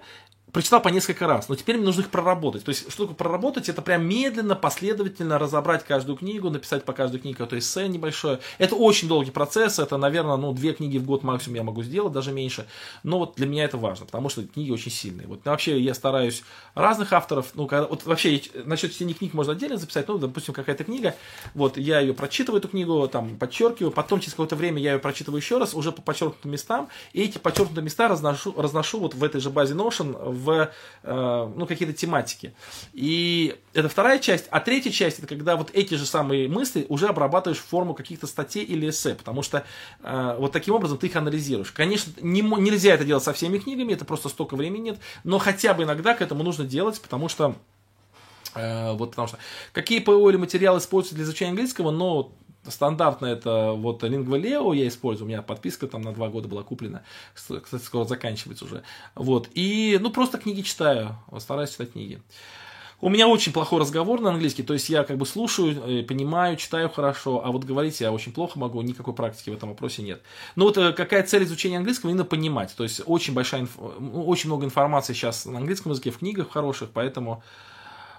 [0.51, 2.63] прочитал по несколько раз, но теперь мне нужно их проработать.
[2.63, 3.69] То есть, что такое проработать?
[3.69, 8.39] Это прям медленно, последовательно разобрать каждую книгу, написать по каждой книге какое-то эссе небольшое.
[8.57, 12.13] Это очень долгий процесс, это, наверное, ну, две книги в год максимум я могу сделать,
[12.13, 12.65] даже меньше.
[13.03, 15.27] Но вот для меня это важно, потому что книги очень сильные.
[15.27, 16.43] Вот вообще я стараюсь
[16.75, 20.85] разных авторов, ну, когда, вот вообще насчет чтения книг можно отдельно записать, ну, допустим, какая-то
[20.85, 21.15] книга,
[21.55, 25.41] вот я ее прочитываю, эту книгу, там, подчеркиваю, потом через какое-то время я ее прочитываю
[25.41, 29.41] еще раз, уже по подчеркнутым местам, и эти подчеркнутые места разношу, разношу вот в этой
[29.41, 30.71] же базе Notion в
[31.03, 32.53] э, ну, какие-то тематики.
[32.93, 34.45] И это вторая часть.
[34.49, 38.27] А третья часть, это когда вот эти же самые мысли уже обрабатываешь в форму каких-то
[38.27, 39.65] статей или эссе, потому что
[40.01, 41.71] э, вот таким образом ты их анализируешь.
[41.71, 45.73] Конечно, не, нельзя это делать со всеми книгами, это просто столько времени нет, но хотя
[45.73, 47.55] бы иногда к этому нужно делать, потому что
[48.93, 49.37] вот потому что
[49.73, 52.31] какие ПО или материалы используются для изучения английского, но
[52.71, 57.03] Стандартно это вот Lingua я использую, у меня подписка там на два года была куплена,
[57.33, 58.83] кстати, скоро заканчивается уже.
[59.15, 62.21] Вот, и, ну, просто книги читаю, стараюсь читать книги.
[62.99, 66.57] У меня очень плохой разговор на английский, то есть я как бы слушаю, э, понимаю,
[66.57, 70.23] читаю хорошо, а вот говорить я очень плохо могу, никакой практики в этом вопросе нет.
[70.55, 72.73] Но вот э, какая цель изучения английского, именно понимать.
[72.75, 73.67] То есть очень большая,
[73.99, 77.43] ну, очень много информации сейчас на английском языке, в книгах хороших, поэтому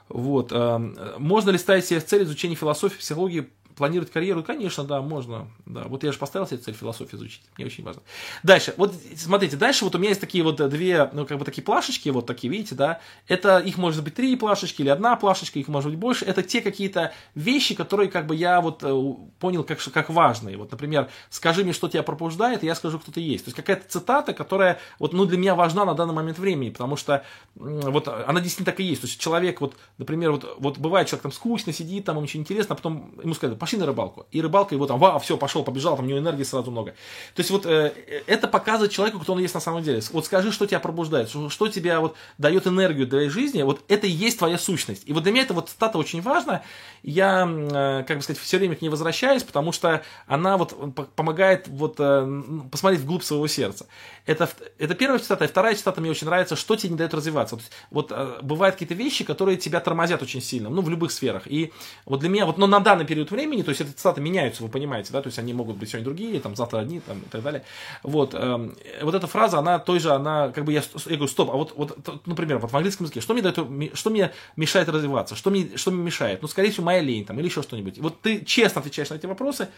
[0.08, 0.52] вот.
[0.52, 5.48] Эм, можно ли ставить себе цель изучения философии, психологии планировать карьеру, конечно, да, можно.
[5.66, 5.84] Да.
[5.84, 7.42] Вот я же поставил себе цель философию изучить.
[7.56, 8.02] Мне очень важно.
[8.42, 8.74] Дальше.
[8.76, 12.08] Вот смотрите, дальше вот у меня есть такие вот две, ну, как бы такие плашечки,
[12.10, 13.00] вот такие, видите, да.
[13.26, 16.24] Это их может быть три плашечки или одна плашечка, их может быть больше.
[16.24, 20.56] Это те какие-то вещи, которые как бы я вот э, понял как, как важные.
[20.56, 23.44] Вот, например, скажи мне, что тебя пробуждает, и я скажу, кто ты есть.
[23.44, 26.96] То есть какая-то цитата, которая вот, ну, для меня важна на данный момент времени, потому
[26.96, 27.24] что
[27.54, 29.02] вот она действительно так и есть.
[29.02, 32.40] То есть человек вот, например, вот, вот бывает человек там скучно сидит, там ему ничего
[32.40, 34.26] интересно, а потом ему сказать, пошли на рыбалку.
[34.30, 36.92] И рыбалка его там, вау, все, пошел, побежал, там у него энергии сразу много.
[37.34, 37.92] То есть вот э,
[38.26, 40.00] это показывает человеку, кто он есть на самом деле.
[40.12, 44.06] Вот скажи, что тебя пробуждает, что, что тебя вот дает энергию для жизни, вот это
[44.06, 45.02] и есть твоя сущность.
[45.04, 46.62] И вот для меня это вот стата очень важна.
[47.02, 50.74] Я, э, как бы сказать, все время к ней возвращаюсь, потому что она вот
[51.14, 53.86] помогает вот э, посмотреть вглубь своего сердца.
[54.28, 55.46] Это, это первая цитата.
[55.46, 57.56] И вторая цитата мне очень нравится, что тебе не дает развиваться.
[57.56, 61.44] Вот, вот э, бывают какие-то вещи, которые тебя тормозят очень сильно, ну, в любых сферах.
[61.46, 61.72] И
[62.04, 64.68] вот для меня, вот, но на данный период времени, то есть эти цитаты меняются, вы
[64.68, 67.42] понимаете, да, то есть они могут быть сегодня другие, там, завтра одни, там, и так
[67.42, 67.64] далее.
[68.02, 68.70] Вот, э,
[69.00, 71.72] вот эта фраза, она той же, она, как бы я, я говорю, стоп, а вот,
[71.74, 73.58] вот, например, вот в английском языке, что мне дает,
[73.94, 76.42] что мне мешает развиваться, что мне, что мне мешает?
[76.42, 77.98] Ну, скорее всего, моя лень, там, или еще что-нибудь.
[77.98, 79.68] Вот ты честно отвечаешь на эти вопросы,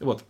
[0.00, 0.22] вот,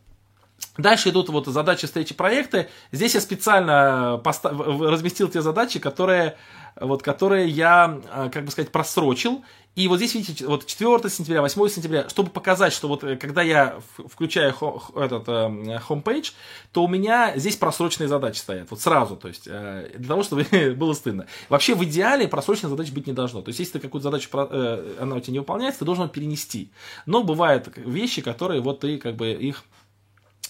[0.79, 2.69] Дальше идут вот задачи встречи проекты.
[2.93, 4.53] Здесь я специально постав...
[4.81, 6.37] разместил те задачи, которые,
[6.79, 9.43] вот, которые я, э, как бы сказать, просрочил.
[9.75, 13.41] И вот здесь, видите, вот 4 сентября, 8 сентября, чтобы показать, что вот э, когда
[13.41, 14.55] я включаю
[14.95, 16.33] этот э, homepage,
[16.73, 18.71] то у меня здесь просроченные задачи стоят.
[18.71, 20.45] Вот сразу, то есть, для того, чтобы
[20.77, 21.27] было стыдно.
[21.49, 23.41] Вообще, в идеале просроченных задач быть не должно.
[23.41, 24.29] То есть, если ты какую-то задачу,
[25.01, 26.71] она у тебя не выполняется, ты должен перенести.
[27.07, 29.65] Но бывают вещи, которые вот ты как бы их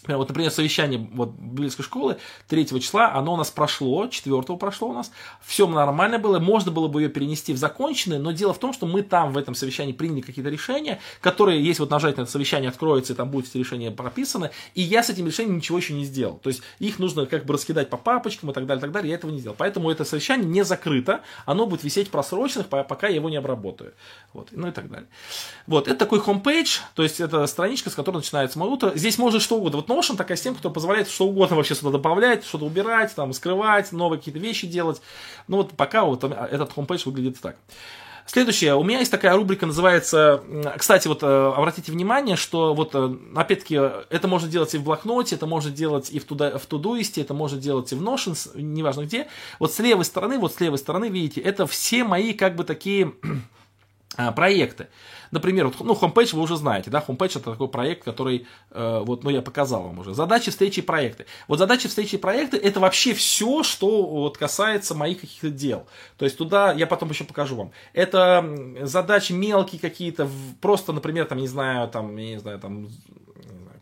[0.09, 2.17] вот, например, совещание вот, библейской школы
[2.49, 5.11] 3 числа, оно у нас прошло, 4 прошло у нас,
[5.45, 8.87] все нормально было, можно было бы ее перенести в законченное, но дело в том, что
[8.87, 12.69] мы там в этом совещании приняли какие-то решения, которые, есть вот нажать на это совещание,
[12.69, 16.05] откроется, и там будут эти решения прописаны, и я с этим решением ничего еще не
[16.05, 16.39] сделал.
[16.39, 19.11] То есть их нужно как бы раскидать по папочкам и так далее, и так далее,
[19.11, 19.57] я этого не сделал.
[19.59, 23.95] Поэтому это совещание не закрыто, оно будет висеть просроченных, пока я его не обработаю.
[24.33, 25.09] Вот, ну и так далее.
[25.67, 28.93] Вот, это такой homepage, то есть это страничка, с которой начинается мое утро.
[28.95, 29.79] Здесь можно что угодно.
[29.79, 33.93] Вот Notion такая система, которая позволяет что угодно вообще сюда добавлять, что-то убирать, там, скрывать,
[33.93, 35.01] новые какие-то вещи делать.
[35.49, 37.57] Ну вот пока вот этот homepage выглядит так.
[38.27, 40.43] Следующее, у меня есть такая рубрика, называется,
[40.77, 45.37] кстати, вот э, обратите внимание, что вот, э, опять-таки, это можно делать и в блокноте,
[45.37, 49.03] это можно делать и в, туда, в Todoist, это можно делать и в Notion, неважно
[49.03, 49.29] где.
[49.61, 53.13] Вот с левой стороны, вот с левой стороны, видите, это все мои как бы такие
[54.17, 54.89] а, проекты.
[55.31, 59.25] Например, вот, ну, Homepage вы уже знаете, да, Homepage это такой проект, который, э, вот,
[59.25, 60.15] ну, я показал вам уже.
[60.15, 61.27] Задачи, встречи проекты.
[61.49, 65.87] Вот задачи, встречи проекты это вообще все, что вот касается моих каких-то дел.
[66.17, 67.73] То есть туда, я потом еще покажу вам.
[67.93, 68.45] Это
[68.83, 70.29] задачи мелкие какие-то,
[70.61, 72.89] просто, например, там, не знаю, там, не знаю, там,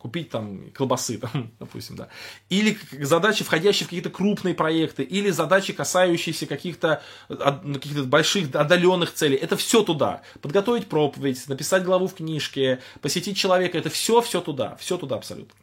[0.04, 2.08] купить там колбасы, там, допустим, да.
[2.50, 7.00] Или задачи, входящие в какие-то крупные проекты, или задачи, касающиеся каких-то
[7.30, 9.36] ну, каких больших отдаленных целей.
[9.36, 10.20] Это все туда.
[10.42, 15.54] Подготовить проповедь, написать главу в книжке, посетить человека, это все, все туда, все туда абсолютно.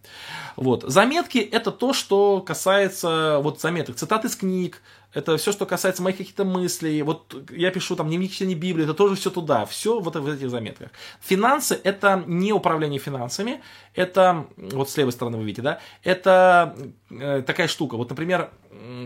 [0.55, 0.85] Вот.
[0.87, 4.81] Заметки это то, что касается вот заметок, цитаты из книг,
[5.13, 7.01] это все, что касается моих каких-то мыслей.
[7.01, 10.49] Вот я пишу там дневник чтения Библии, это тоже все туда, все вот в этих
[10.49, 10.89] заметках.
[11.21, 13.61] Финансы– это не управление финансами,
[13.93, 16.75] это, вот с левой стороны вы видите, да, это
[17.09, 17.97] э, такая штука.
[17.97, 18.51] Вот, например,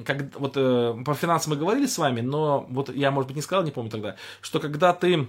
[0.06, 3.42] как, вот э, про финансы мы говорили с вами, но вот я, может быть, не
[3.42, 5.28] сказал, не помню тогда, что когда ты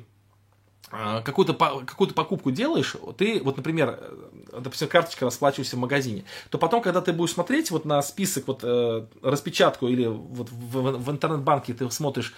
[0.91, 4.29] а, какую-то какую покупку делаешь, ты, вот, например, э,
[4.61, 8.61] допустим, карточка расплачиваешься в магазине, то потом, когда ты будешь смотреть вот на список, вот
[8.63, 12.35] э, распечатку или вот в, в, в интернет-банке ты смотришь,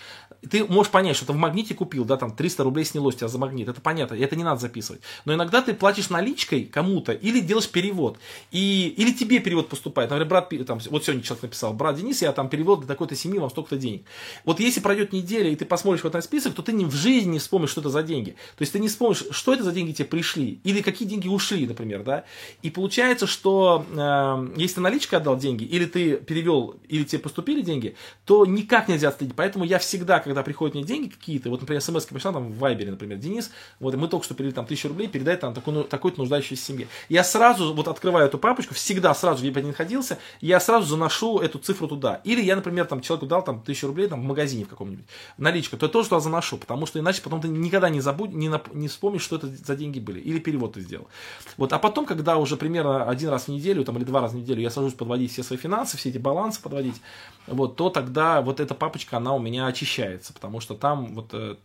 [0.48, 3.38] ты можешь понять, что ты в магните купил, да, там 300 рублей снялось тебя за
[3.38, 5.02] магнит, это понятно, это не надо записывать.
[5.24, 8.18] Но иногда ты платишь наличкой кому-то или делаешь перевод,
[8.50, 10.10] и, или тебе перевод поступает.
[10.10, 13.38] Например, брат, там, вот сегодня человек написал, брат Денис, я там перевел для такой-то семьи,
[13.38, 14.04] вам столько-то денег.
[14.44, 17.32] Вот если пройдет неделя, и ты посмотришь в этот список, то ты ни в жизни
[17.32, 18.30] не вспомнишь, что это за деньги.
[18.30, 21.66] То есть ты не вспомнишь, что это за деньги тебе пришли, или какие деньги ушли,
[21.66, 22.24] например, да.
[22.62, 27.60] И получается, что э, если ты наличкой отдал деньги, или ты перевел, или тебе поступили
[27.60, 27.94] деньги,
[28.24, 29.36] то никак нельзя отследить.
[29.36, 32.90] Поэтому я всегда, когда приходят мне деньги какие-то, вот, например, смс пришла там в Вайбере,
[32.90, 36.64] например, Денис, вот, мы только что перевели там тысячу рублей, передай там такой, такой-то нуждающейся
[36.64, 36.88] семье.
[37.08, 40.86] Я сразу вот открываю эту папочку, всегда сразу, где бы я ни находился, я сразу
[40.86, 42.20] заношу эту цифру туда.
[42.24, 45.04] Или я, например, там человеку дал там тысячу рублей там в магазине в каком-нибудь,
[45.36, 48.48] наличка, то я тоже туда заношу, потому что иначе потом ты никогда не забудь, не,
[48.48, 51.08] нап- не вспомнишь, что это за деньги были, или перевод ты сделал.
[51.56, 54.38] Вот, а потом, когда уже примерно один раз в неделю, там, или два раза в
[54.38, 57.00] неделю я сажусь подводить все свои финансы, все эти балансы подводить,
[57.46, 61.56] вот, то тогда вот эта папочка, она у меня очищается, потому что там вот, э,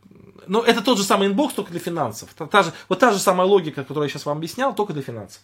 [0.47, 2.33] ну, это тот же самый inbox, только для финансов.
[2.33, 5.01] Та, та же, вот та же самая логика, которую я сейчас вам объяснял, только для
[5.01, 5.41] финансов.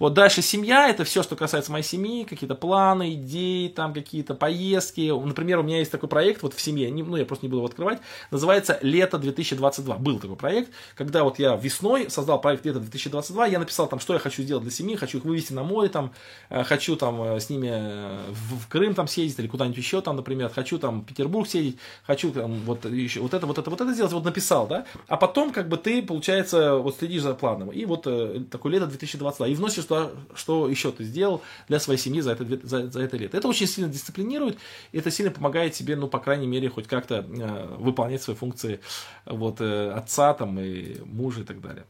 [0.00, 5.10] Вот дальше семья, это все, что касается моей семьи, какие-то планы, идеи, там какие-то поездки.
[5.10, 7.58] Например, у меня есть такой проект вот в семье, не, ну я просто не буду
[7.58, 7.98] его открывать,
[8.30, 9.98] называется «Лето 2022».
[9.98, 14.14] Был такой проект, когда вот я весной создал проект «Лето 2022», я написал там, что
[14.14, 16.12] я хочу сделать для семьи, хочу их вывести на море, там,
[16.48, 20.00] э, хочу там э, с ними э, в, в Крым там съездить или куда-нибудь еще
[20.00, 23.68] там, например, хочу там в Петербург съездить, хочу там вот еще вот это, вот это,
[23.68, 27.34] вот это сделать, вот написал, да, а потом как бы ты, получается, вот следишь за
[27.34, 28.04] планом, и вот
[28.50, 32.46] такое лето 2022, и вносишь что, что еще ты сделал для своей семьи за это,
[32.62, 33.36] за, за это лето.
[33.36, 34.56] Это очень сильно дисциплинирует,
[34.92, 38.80] и это сильно помогает тебе, ну, по крайней мере, хоть как-то э, выполнять свои функции
[39.26, 41.86] вот, э, отца там, и мужа и так далее.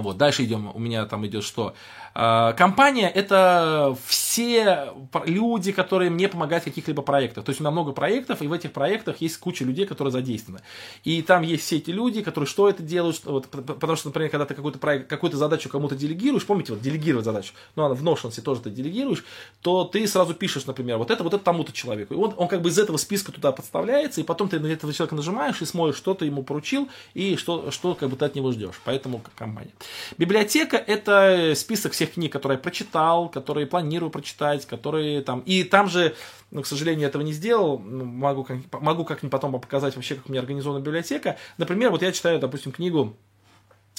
[0.00, 1.74] Вот, дальше идем, у меня там идет что?
[2.18, 4.92] А, компания это все
[5.26, 7.44] люди, которые мне помогают в каких-либо проектах.
[7.44, 10.62] То есть у меня много проектов, и в этих проектах есть куча людей, которые задействованы.
[11.04, 14.46] И там есть все эти люди, которые что это делают, вот, потому что, например, когда
[14.46, 18.30] ты какой-то проект, какую-то задачу кому-то делегируешь, помните, вот делегировать задачу, ну, она в Notion
[18.40, 19.24] тоже ты делегируешь,
[19.60, 22.14] то ты сразу пишешь, например, вот это, вот это тому-то человеку.
[22.14, 24.92] И он, он как бы из этого списка туда подставляется, и потом ты на этого
[24.92, 28.34] человека нажимаешь и смотришь, что ты ему поручил, и что, что как бы ты от
[28.34, 28.80] него ждешь.
[28.84, 29.72] Поэтому компания.
[30.18, 35.40] Библиотека– это список всех книг, которые я прочитал, которые планирую прочитать, которые там...
[35.40, 36.14] И там же,
[36.50, 40.26] ну, к сожалению, этого не сделал, ну, могу, как, могу как-нибудь потом показать вообще, как
[40.28, 41.36] у меня организована библиотека.
[41.58, 43.16] Например, вот я читаю, допустим, книгу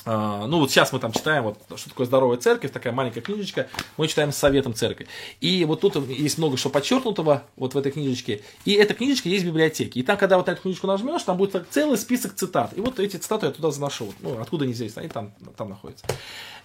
[0.07, 4.07] ну вот сейчас мы там читаем, вот, что такое здоровая церковь, такая маленькая книжечка, мы
[4.07, 5.07] читаем с советом церкви.
[5.41, 8.41] И вот тут есть много что подчеркнутого вот в этой книжечке.
[8.63, 9.99] И эта книжечка есть в библиотеке.
[9.99, 12.71] И там, когда вот эту книжечку нажмешь, там будет целый список цитат.
[12.77, 14.13] И вот эти цитаты я туда заношу.
[14.21, 16.05] Ну, откуда они здесь, они там, там находятся.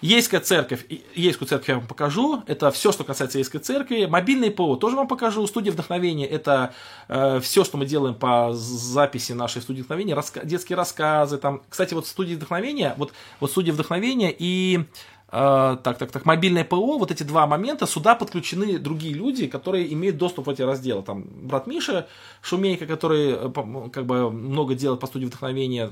[0.01, 0.85] Ейская церковь,
[1.15, 2.43] Ейскую церковь я вам покажу.
[2.47, 4.05] Это все, что касается Ейской церкви.
[4.05, 5.45] Мобильный ПО тоже вам покажу.
[5.47, 6.73] Студия вдохновения, это
[7.07, 10.13] э, все, что мы делаем по записи нашей студии вдохновения.
[10.13, 11.37] Раска- детские рассказы.
[11.37, 14.85] Там, кстати, вот студия вдохновения, вот вот судя вдохновения и
[15.33, 19.91] Uh, так, так, так, мобильное ПО, вот эти два момента, сюда подключены другие люди, которые
[19.91, 21.01] имеют доступ в эти разделы.
[21.01, 22.07] Там брат Миша
[22.43, 25.91] Шумейка, который э, как бы много делает по студии вдохновения,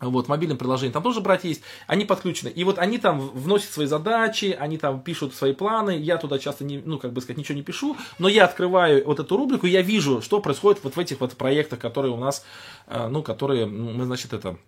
[0.00, 2.48] вот, мобильном приложении, там тоже братья есть, они подключены.
[2.48, 6.64] И вот они там вносят свои задачи, они там пишут свои планы, я туда часто,
[6.64, 9.82] не, ну, как бы сказать, ничего не пишу, но я открываю вот эту рубрику, я
[9.82, 12.44] вижу, что происходит вот в этих вот проектах, которые у нас,
[12.86, 14.58] э, ну, которые мы, значит, это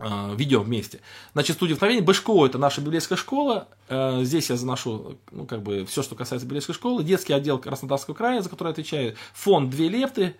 [0.00, 1.00] Э, видео вместе.
[1.32, 2.02] Значит, студия вдохновения.
[2.02, 3.68] БШКО это наша библейская школа.
[3.88, 7.02] Э, здесь я заношу, ну, как бы, все, что касается библейской школы.
[7.02, 9.16] Детский отдел Краснодарского края, за который отвечаю.
[9.34, 10.36] Фонд «Две лепты».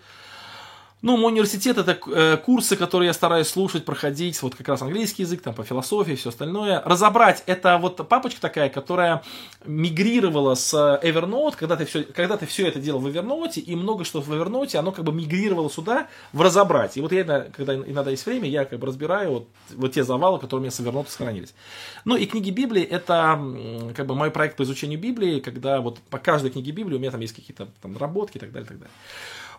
[1.00, 5.22] Ну, мой университет это э, курсы, которые я стараюсь слушать, проходить, вот как раз английский
[5.22, 6.82] язык, там по философии, все остальное.
[6.84, 9.22] Разобрать, это вот папочка такая, которая
[9.64, 14.04] мигрировала с Evernote, когда ты все, когда ты все это делал в Evernote, и много
[14.04, 16.96] что в Evernote, оно как бы мигрировало сюда в разобрать.
[16.96, 20.40] И вот я, когда иногда есть время, я как бы разбираю вот, вот те завалы,
[20.40, 21.54] которые у меня с Evernote сохранились.
[22.04, 23.40] Ну и книги Библии, это
[23.94, 27.12] как бы мой проект по изучению Библии, когда вот по каждой книге Библии у меня
[27.12, 28.94] там есть какие-то там наработки и так далее, и так далее.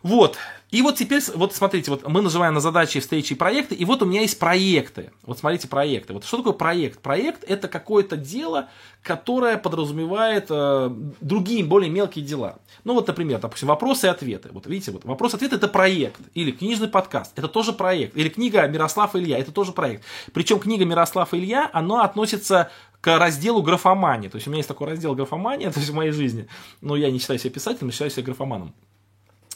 [0.03, 0.37] Вот.
[0.71, 4.03] И вот теперь, вот смотрите, вот мы нажимаем на задачи, встречи и проекты, и вот
[4.03, 5.11] у меня есть проекты.
[5.23, 6.13] Вот смотрите, проекты.
[6.13, 6.99] Вот что такое проект?
[6.99, 8.69] Проект это какое-то дело,
[9.01, 10.91] которое подразумевает э,
[11.21, 12.59] другие, более мелкие дела.
[12.83, 14.49] Ну вот, например, допустим, вопросы и ответы.
[14.51, 16.21] Вот видите, вот вопрос-ответ это проект.
[16.35, 18.15] Или книжный подкаст, это тоже проект.
[18.15, 20.03] Или книга Мирослав Илья, это тоже проект.
[20.33, 22.69] Причем книга Мирослав Илья, она относится
[23.01, 24.27] к разделу графомании.
[24.27, 26.47] То есть у меня есть такой раздел графомания, то есть в моей жизни.
[26.81, 28.75] Но я не считаю себя писателем, считаю себя графоманом.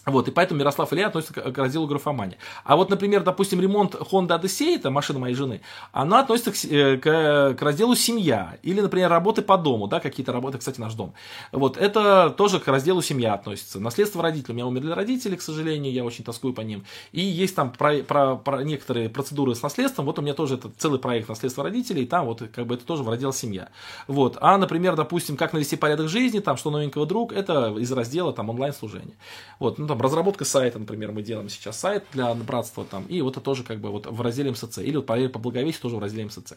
[0.05, 2.37] Вот, и поэтому Мирослав Илья относится к, разделу графомания.
[2.65, 6.97] А вот, например, допустим, ремонт Honda Odyssey, это машина моей жены, она относится к, э,
[6.97, 8.57] к, к разделу семья.
[8.63, 11.13] Или, например, работы по дому, да, какие-то работы, кстати, наш дом.
[11.51, 13.79] Вот, это тоже к разделу семья относится.
[13.79, 14.53] Наследство родителей.
[14.53, 16.83] У меня умерли родители, к сожалению, я очень тоскую по ним.
[17.13, 20.05] И есть там про, про, про некоторые процедуры с наследством.
[20.05, 22.85] Вот у меня тоже это целый проект наследства родителей, и там вот как бы это
[22.85, 23.69] тоже в раздел семья.
[24.07, 24.37] Вот.
[24.41, 28.49] А, например, допустим, как навести порядок жизни, там, что новенького друг, это из раздела там
[28.49, 29.15] онлайн-служения.
[29.59, 33.33] Вот, ну, там, разработка сайта, например, мы делаем сейчас сайт для братства, там, и вот
[33.33, 35.99] это тоже как бы вот в разделе МСЦ, или вот по, по благовесию тоже в
[35.99, 36.53] разделе МСЦ.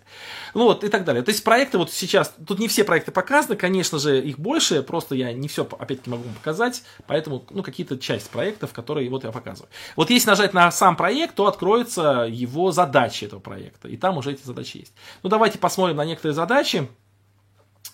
[0.55, 1.23] Ну вот, и так далее.
[1.23, 5.15] То есть проекты вот сейчас, тут не все проекты показаны, конечно же, их больше, просто
[5.15, 9.69] я не все, опять-таки, могу показать, поэтому, ну, какие-то часть проектов, которые вот я показываю.
[9.97, 14.33] Вот если нажать на сам проект, то откроются его задачи этого проекта, и там уже
[14.33, 14.95] эти задачи есть.
[15.23, 16.89] Ну, давайте посмотрим на некоторые задачи.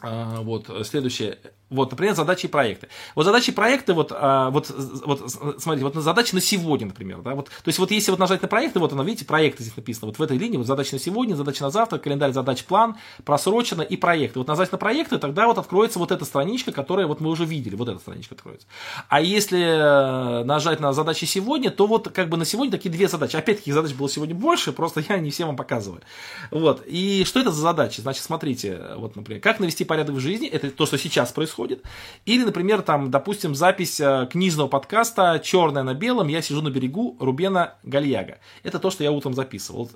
[0.00, 1.38] А, вот, следующее.
[1.72, 2.88] Вот, например, задачи и проекты.
[3.14, 4.70] Вот задачи и проекты, вот, а, вот,
[5.04, 8.42] вот, смотрите, вот задачи на сегодня, например, да, вот, то есть вот если вот нажать
[8.42, 10.98] на проекты, вот оно, видите, проекты здесь написано, вот в этой линии, вот задача на
[10.98, 14.38] сегодня, задача на завтра, календарь задач, план, просрочено и проекты.
[14.38, 17.74] Вот нажать на проекты, тогда вот откроется вот эта страничка, которая вот мы уже видели,
[17.74, 18.66] вот эта страничка откроется.
[19.08, 23.08] А если э, нажать на задачи сегодня, то вот как бы на сегодня такие две
[23.08, 23.36] задачи.
[23.36, 26.02] Опять-таки задач было сегодня больше, просто я не всем вам показываю.
[26.50, 28.00] Вот, и что это за задачи?
[28.02, 31.84] Значит, смотрите, вот, например, как навести порядок в жизни, это то, что сейчас происходит, происходит.
[32.26, 36.28] Или, например, там, допустим, запись э, книжного подкаста «Черное на белом.
[36.28, 38.38] Я сижу на берегу» Рубена Гальяга.
[38.62, 39.90] Это то, что я утром записывал.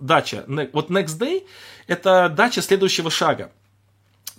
[0.00, 0.44] Дача.
[0.72, 1.42] Вот Next Day–
[1.86, 3.50] это дача следующего шага.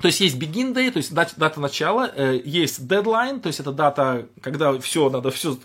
[0.02, 3.60] То есть есть begin day, то есть дата, дата начала, э, есть deadline, то есть
[3.60, 5.58] это дата, когда все, надо все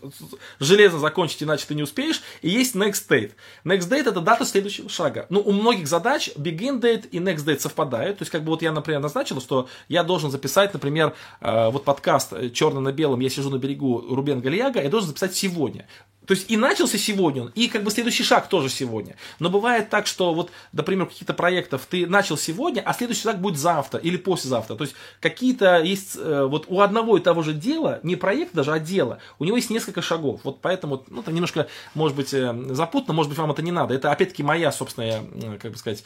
[0.60, 3.32] железно закончить, иначе ты не успеешь, и есть next date.
[3.64, 5.26] Next date это дата следующего шага.
[5.30, 8.62] Ну, у многих задач begin date и next date совпадают, то есть как бы вот
[8.62, 13.20] я, например, назначил, что я должен записать, например, э, вот подкаст «Черно на белом.
[13.20, 15.86] Я сижу на берегу» Рубен Гальяга, я должен записать сегодня.
[16.28, 19.16] То есть и начался сегодня он, и как бы следующий шаг тоже сегодня.
[19.38, 23.58] Но бывает так, что вот, например, каких-то проектов ты начал сегодня, а следующий шаг будет
[23.58, 24.76] завтра или послезавтра.
[24.76, 28.72] То есть какие-то есть, э, вот у одного и того же дела, не проект даже,
[28.72, 30.42] а дело, у него есть несколько шагов.
[30.44, 33.94] Вот поэтому, ну, это немножко, может быть, э, запутано, может быть, вам это не надо.
[33.94, 35.22] Это, опять-таки, моя собственная,
[35.58, 36.04] как бы сказать,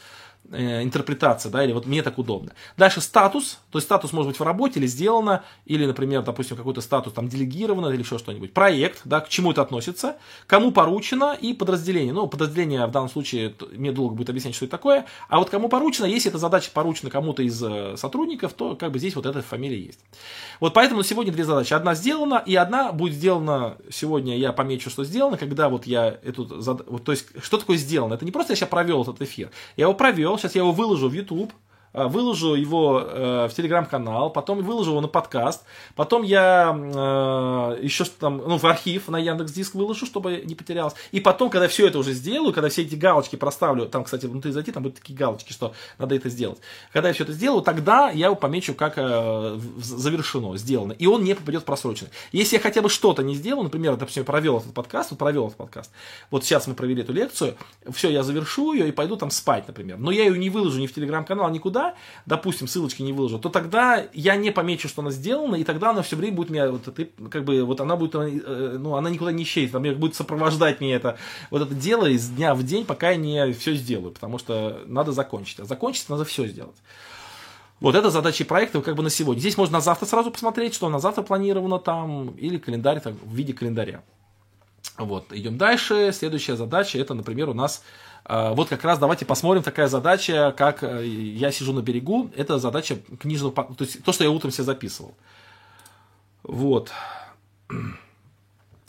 [0.51, 2.51] Э, интерпретация, да, или вот мне так удобно.
[2.75, 6.81] Дальше статус, то есть статус может быть в работе или сделано, или, например, допустим, какой-то
[6.81, 8.53] статус там делегировано или еще что-нибудь.
[8.53, 10.12] Проект, да, к чему это относится,
[10.45, 12.13] кому поручено и подразделение.
[12.13, 15.69] Ну, подразделение в данном случае, мне долго будет объяснять, что это такое, а вот кому
[15.69, 19.41] поручено, если эта задача поручена кому-то из э, сотрудников, то как бы здесь вот эта
[19.41, 19.99] фамилия есть.
[20.59, 21.73] Вот поэтому сегодня две задачи.
[21.73, 26.45] Одна сделана, и одна будет сделана сегодня, я помечу, что сделано, когда вот я эту,
[26.87, 28.13] вот, то есть, что такое сделано?
[28.13, 31.07] Это не просто я сейчас провел этот эфир, я его провел, Сейчас я его выложу
[31.07, 31.53] в YouTube.
[31.93, 35.63] А, выложу его э, в телеграм-канал, потом выложу его на подкаст,
[35.95, 40.95] потом я э, еще там, ну, в архив на Яндекс Диск выложу, чтобы не потерялось.
[41.11, 44.51] И потом, когда все это уже сделаю, когда все эти галочки проставлю, там, кстати, внутри
[44.51, 46.57] зайти, там будут такие галочки, что надо это сделать.
[46.91, 50.93] Когда я все это сделаю, тогда я его помечу как э, завершено, сделано.
[50.93, 52.09] И он не попадет в просроченный.
[52.31, 55.57] Если я хотя бы что-то не сделал, например, допустим, провел этот подкаст, вот провел этот
[55.57, 55.91] подкаст,
[56.31, 57.55] вот сейчас мы провели эту лекцию,
[57.91, 59.97] все, я завершу ее и пойду там спать, например.
[59.99, 61.82] Но я ее не выложу ни в телеграм-канал, никуда,
[62.25, 66.01] допустим, ссылочки не выложу, то тогда я не помечу, что она сделана, и тогда она
[66.01, 69.31] все время будет меня, вот, ты, как бы, вот она будет, э, ну, она никуда
[69.31, 71.17] не исчезнет, она будет сопровождать мне это,
[71.49, 75.11] вот это дело из дня в день, пока я не все сделаю, потому что надо
[75.11, 76.77] закончить, а закончить надо все сделать.
[77.79, 79.41] Вот это задачи проекта как бы на сегодня.
[79.41, 83.35] Здесь можно на завтра сразу посмотреть, что на завтра планировано там, или календарь так, в
[83.35, 84.03] виде календаря.
[84.97, 86.11] Вот, идем дальше.
[86.13, 87.83] Следующая задача, это, например, у нас
[88.25, 92.31] вот как раз давайте посмотрим такая задача, как э, я сижу на берегу.
[92.35, 95.15] Это задача книжного, то есть то, что я утром себе записывал.
[96.43, 96.91] Вот.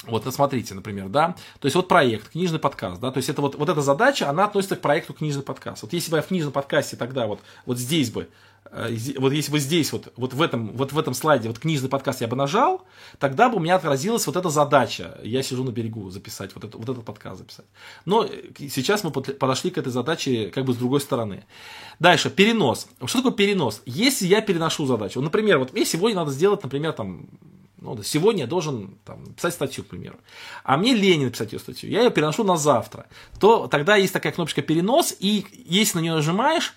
[0.06, 3.54] Вот, смотрите, например, да, то есть вот проект, книжный подкаст, да, то есть это вот,
[3.54, 5.82] вот эта задача, она относится к проекту книжный подкаст.
[5.82, 8.28] Вот если бы я в книжном подкасте тогда вот, вот здесь бы
[9.18, 12.20] вот если бы здесь вот, вот в этом, вот в этом слайде вот книжный подкаст
[12.22, 12.84] я бы нажал,
[13.18, 15.18] тогда бы у меня отразилась вот эта задача.
[15.22, 17.66] Я сижу на берегу записать, вот, это, вот этот подкаст записать.
[18.04, 21.44] Но э, сейчас мы подошли к этой задаче как бы с другой стороны.
[22.00, 22.88] Дальше, перенос.
[23.04, 23.82] Что такое перенос?
[23.86, 27.28] Если я переношу задачу, например, вот мне сегодня надо сделать, например, там,
[27.80, 30.16] Ну, сегодня я должен там, писать статью, к примеру.
[30.64, 31.90] А мне лень написать ее статью.
[31.90, 33.06] Я ее переношу на завтра.
[33.38, 36.74] То тогда есть такая кнопочка перенос, и если на нее нажимаешь,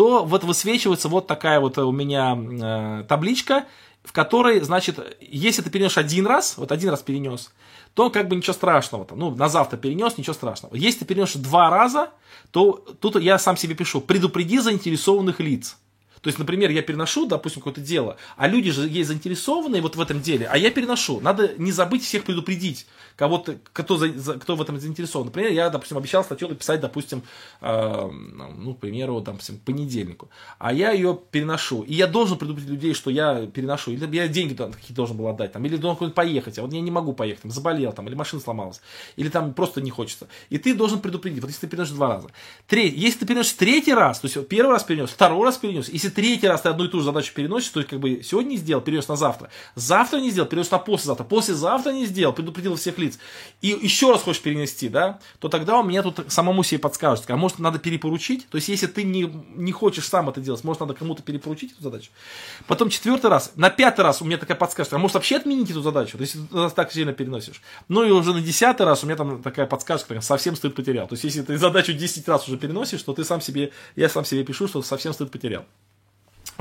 [0.00, 3.66] то вот высвечивается вот такая вот у меня э, табличка,
[4.02, 7.52] в которой, значит, если ты перенес один раз, вот один раз перенес,
[7.92, 9.04] то как бы ничего страшного.
[9.04, 10.74] Там, ну, на завтра перенес, ничего страшного.
[10.74, 12.08] Если ты перенес два раза,
[12.50, 15.76] то тут я сам себе пишу, предупреди заинтересованных лиц.
[16.20, 20.00] То есть, например, я переношу, допустим, какое-то дело, а люди же есть заинтересованные вот в
[20.00, 21.20] этом деле, а я переношу.
[21.20, 25.26] Надо не забыть всех предупредить, кого-то, кто, за, кто в этом заинтересован.
[25.26, 27.22] Например, я, допустим, обещал статью написать, допустим,
[27.60, 31.82] э, ну, к примеру, допустим, понедельнику, а я ее переношу.
[31.82, 33.90] И я должен предупредить людей, что я переношу.
[33.92, 36.80] Или я деньги какие должен был отдать, там, или должен куда-нибудь поехать, а вот я
[36.80, 38.80] не могу поехать, там, заболел, там, или машина сломалась,
[39.16, 40.28] или там просто не хочется.
[40.50, 42.28] И ты должен предупредить, вот если ты переносишь два раза.
[42.66, 46.09] Треть, если ты переносишь третий раз, то есть первый раз перенес, второй раз перенес, если
[46.10, 48.56] третий раз ты одну и ту же задачу переносишь, то есть как бы сегодня не
[48.56, 49.50] сделал, перенес на завтра.
[49.74, 51.24] Завтра не сделал, перенес на послезавтра.
[51.24, 53.18] Послезавтра не сделал, предупредил всех лиц.
[53.60, 57.24] И еще раз хочешь перенести, да, то тогда у меня тут самому себе подскажут.
[57.28, 58.48] А может надо перепоручить?
[58.48, 61.82] То есть если ты не, не хочешь сам это делать, может надо кому-то перепоручить эту
[61.82, 62.10] задачу.
[62.66, 65.82] Потом четвертый раз, на пятый раз у меня такая подсказка, а может вообще отменить эту
[65.82, 67.62] задачу, то есть ты так сильно переносишь.
[67.88, 71.06] Ну и уже на десятый раз у меня там такая подсказка, прям совсем стыд потерял.
[71.06, 74.24] То есть если ты задачу 10 раз уже переносишь, то ты сам себе, я сам
[74.24, 75.64] себе пишу, что совсем стыд потерял.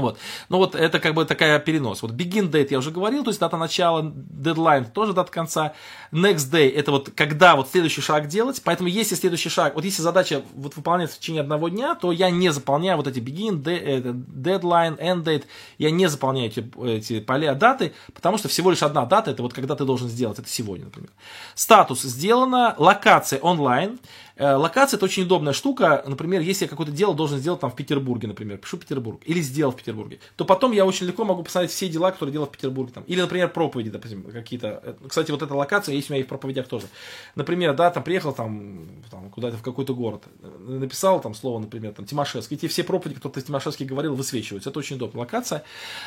[0.01, 0.17] Вот.
[0.49, 2.01] Ну вот это как бы такая перенос.
[2.01, 5.73] Вот begin date я уже говорил, то есть дата начала, deadline тоже дата конца.
[6.11, 8.61] Next day это вот когда вот следующий шаг делать.
[8.63, 12.30] Поэтому если следующий шаг, вот если задача вот выполняется в течение одного дня, то я
[12.30, 15.43] не заполняю вот эти begin, deadline, end date,
[15.77, 19.53] я не заполняю эти, эти поля даты, потому что всего лишь одна дата, это вот
[19.53, 21.09] когда ты должен сделать, это сегодня, например.
[21.55, 23.99] Статус сделано, локация онлайн.
[24.39, 26.01] Э, локация это очень удобная штука.
[26.07, 29.73] Например, если я какое-то дело должен сделать там в Петербурге, например, пишу Петербург, или сделал
[29.73, 32.93] в Петербурге, то потом я очень легко могу посмотреть все дела, которые делал в Петербурге.
[32.93, 33.03] Там.
[33.03, 34.81] Или, например, проповеди, допустим, какие-то.
[34.83, 36.87] Э, кстати, вот эта локация есть у меня и в проповедях тоже.
[37.35, 40.23] Например, да, там приехал там, там куда-то в какой-то город,
[40.59, 42.55] написал там слово, например, там Тимошевский.
[42.55, 44.69] Эти все проповеди, кто-то Тимошевский говорил, высвечиваются.
[44.69, 45.63] Это очень удобная локация.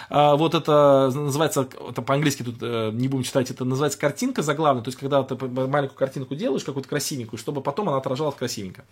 [0.09, 4.83] А, вот это называется, это по-английски тут э, не будем читать, это называется картинка заглавная.
[4.83, 8.85] То есть, когда ты маленькую картинку делаешь, какую-то красивенькую, чтобы потом она отражалась отражалось красивенько.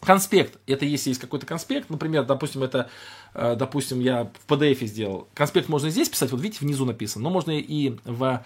[0.00, 2.90] Конспект, это если есть какой-то конспект, например, допустим, это,
[3.34, 5.28] э, допустим, я в PDF сделал.
[5.34, 8.44] Конспект можно здесь писать, вот видите, внизу написано, но можно и в,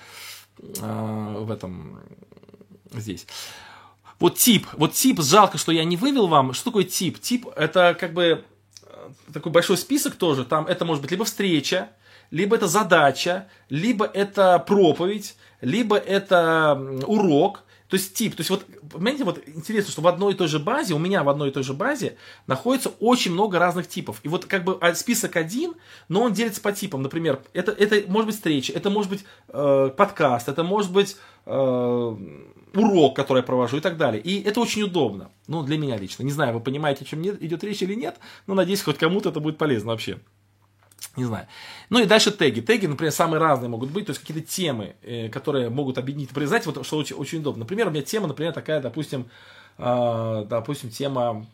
[0.59, 2.01] э, в этом,
[2.93, 3.27] здесь.
[4.19, 6.53] Вот тип, вот тип, жалко, что я не вывел вам.
[6.53, 7.19] Что такое тип?
[7.21, 8.45] Тип это как бы
[8.83, 10.45] э, такой большой список тоже.
[10.45, 11.89] Там это может быть либо встреча,
[12.31, 18.65] либо это задача, либо это проповедь, либо это урок, то есть тип, то есть вот,
[18.89, 21.53] понимаете, вот интересно, что в одной и той же базе, у меня в одной и
[21.53, 24.21] той же базе находится очень много разных типов.
[24.23, 25.75] И вот как бы а, список один,
[26.09, 27.03] но он делится по типам.
[27.03, 32.17] Например, это, это может быть встреча, это может быть э, подкаст, это может быть э,
[32.75, 34.23] урок, который я провожу и так далее.
[34.23, 35.33] И это очень удобно.
[35.49, 36.23] Ну, для меня лично.
[36.23, 39.41] Не знаю, вы понимаете, о чем идет речь или нет, но надеюсь, хоть кому-то это
[39.41, 40.21] будет полезно вообще.
[41.17, 41.47] Не знаю.
[41.89, 42.61] Ну и дальше теги.
[42.61, 46.31] Теги, например, самые разные могут быть, то есть какие-то темы, э, которые могут объединить.
[46.31, 47.61] Знаете, вот что очень, очень удобно.
[47.61, 49.29] Например, у меня тема, например, такая, допустим,
[49.79, 51.47] э, допустим, тема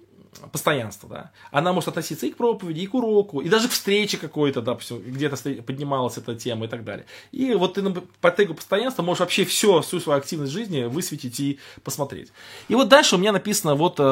[0.53, 1.31] постоянство, да.
[1.51, 5.01] Она может относиться и к проповеди, и к уроку, и даже к встрече какой-то, допустим,
[5.01, 7.07] где-то поднималась эта тема и так далее.
[7.33, 7.83] И вот ты
[8.21, 12.33] по тегу постоянства можешь вообще все, всю свою активность жизни высветить и посмотреть.
[12.69, 14.03] И вот дальше у меня написано вот э,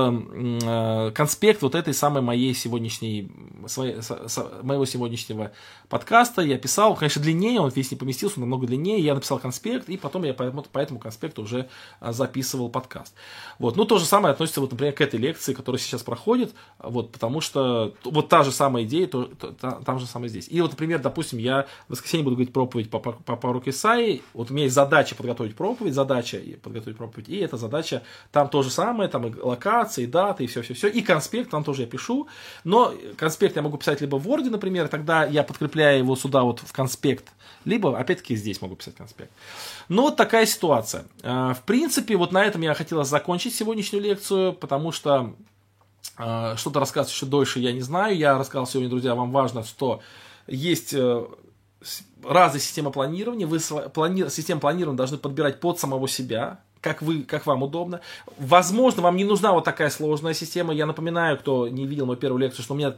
[0.63, 3.31] э, конспект вот этой самой моей сегодняшней,
[3.67, 5.53] своей, со, моего сегодняшнего
[5.89, 6.43] подкаста.
[6.43, 9.01] Я писал, конечно, длиннее, он весь не поместился, намного длиннее.
[9.01, 11.69] Я написал конспект, и потом я по, по этому конспекту уже
[12.01, 13.15] э, записывал подкаст.
[13.59, 13.77] Вот.
[13.77, 16.14] Ну, то же самое относится, вот, например, к этой лекции, которая сейчас проходит,
[16.79, 20.49] вот, потому что вот та же самая идея, то, то, та, там же самое здесь.
[20.49, 24.23] И вот, например, допустим, я в воскресенье буду говорить проповедь по, по, по пророку Исаии,
[24.33, 28.63] вот у меня есть задача подготовить проповедь, задача подготовить проповедь, и эта задача, там то
[28.63, 32.29] же самое, там и локации, и даты, и все-все-все, и конспект, там тоже я пишу,
[32.65, 36.61] но конспект я могу писать либо в Word, например, тогда я подкрепляю его сюда вот
[36.61, 37.33] в конспект,
[37.65, 39.31] либо, опять-таки, здесь могу писать конспект.
[39.89, 41.05] Ну, вот такая ситуация.
[41.23, 45.35] А, в принципе, вот на этом я хотела закончить сегодняшнюю лекцию, потому что
[46.13, 48.17] что-то рассказывать еще дольше я не знаю.
[48.17, 50.01] Я рассказал сегодня, друзья, вам важно, что
[50.47, 51.27] есть э,
[52.23, 53.47] разные системы планирования.
[53.47, 53.59] Вы
[53.91, 54.29] плани...
[54.29, 58.03] систему планирования должны подбирать под самого себя, как, вы, как вам удобно.
[58.37, 60.75] Возможно, вам не нужна вот такая сложная система.
[60.75, 62.95] Я напоминаю, кто не видел мою первую лекцию, что у меня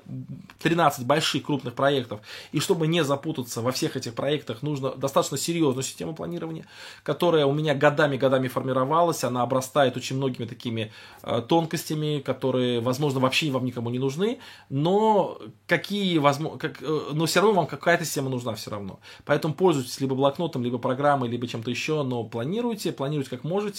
[0.60, 2.18] 13 больших крупных проектов.
[2.50, 6.66] И чтобы не запутаться во всех этих проектах, нужно достаточно серьезную систему планирования,
[7.04, 9.22] которая у меня годами-годами формировалась.
[9.22, 10.90] Она обрастает очень многими такими
[11.22, 14.40] э, тонкостями, которые, возможно, вообще вам никому не нужны.
[14.68, 15.38] Но
[15.68, 18.98] какие, возможно, как, э, но все равно вам какая-то система нужна все равно.
[19.24, 23.75] Поэтому пользуйтесь либо блокнотом, либо программой, либо чем-то еще, но планируйте, планируйте как можете.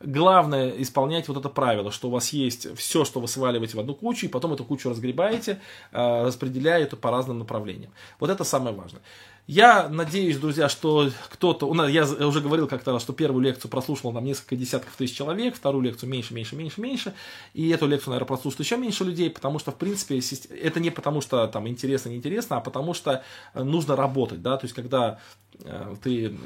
[0.00, 3.94] Главное исполнять вот это правило, что у вас есть все, что вы сваливаете в одну
[3.94, 5.60] кучу, и потом эту кучу разгребаете,
[5.92, 7.92] э, распределяя это по разным направлениям.
[8.20, 9.02] Вот это самое важное.
[9.48, 14.54] Я надеюсь, друзья, что кто-то, я уже говорил как-то, что первую лекцию прослушал нам несколько
[14.54, 17.14] десятков тысяч человек, вторую лекцию меньше, меньше, меньше, меньше,
[17.52, 21.20] и эту лекцию, наверное, прослушает еще меньше людей, потому что, в принципе, это не потому
[21.20, 25.18] что там интересно, неинтересно, а потому что нужно работать, да, то есть, когда
[25.58, 26.38] э, ты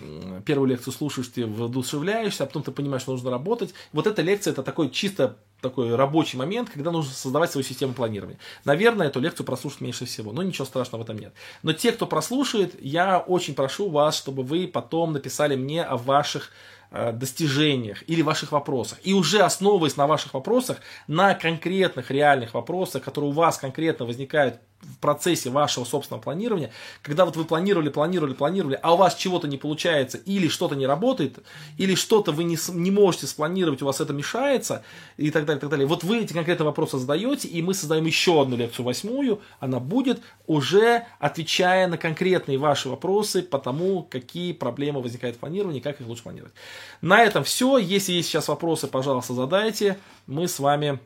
[0.47, 3.75] первую лекцию слушаешь, ты воодушевляешься, а потом ты понимаешь, что нужно работать.
[3.93, 8.39] Вот эта лекция, это такой чисто такой рабочий момент, когда нужно создавать свою систему планирования.
[8.65, 11.33] Наверное, эту лекцию прослушать меньше всего, но ничего страшного в этом нет.
[11.63, 16.53] Но те, кто прослушает, я очень прошу вас, чтобы вы потом написали мне о ваших
[16.93, 18.99] Э, достижениях или ваших вопросах.
[19.03, 20.79] И уже основываясь на ваших вопросах,
[21.09, 26.71] на конкретных реальных вопросах, которые у вас конкретно возникают в процессе вашего собственного планирования,
[27.03, 30.87] когда вот вы планировали, планировали, планировали, а у вас чего-то не получается, или что-то не
[30.87, 31.39] работает,
[31.77, 34.85] или что-то вы не, не можете спланировать, у вас это мешается,
[35.17, 35.87] и так далее, и так далее.
[35.87, 40.21] Вот вы эти конкретные вопросы задаете, и мы создаем еще одну лекцию, восьмую, она будет
[40.47, 46.07] уже отвечая на конкретные ваши вопросы по тому, какие проблемы возникают в планировании, как их
[46.07, 46.55] лучше планировать.
[47.01, 47.79] На этом все.
[47.79, 49.99] Если есть сейчас вопросы, пожалуйста, задайте.
[50.27, 51.01] Мы с вами,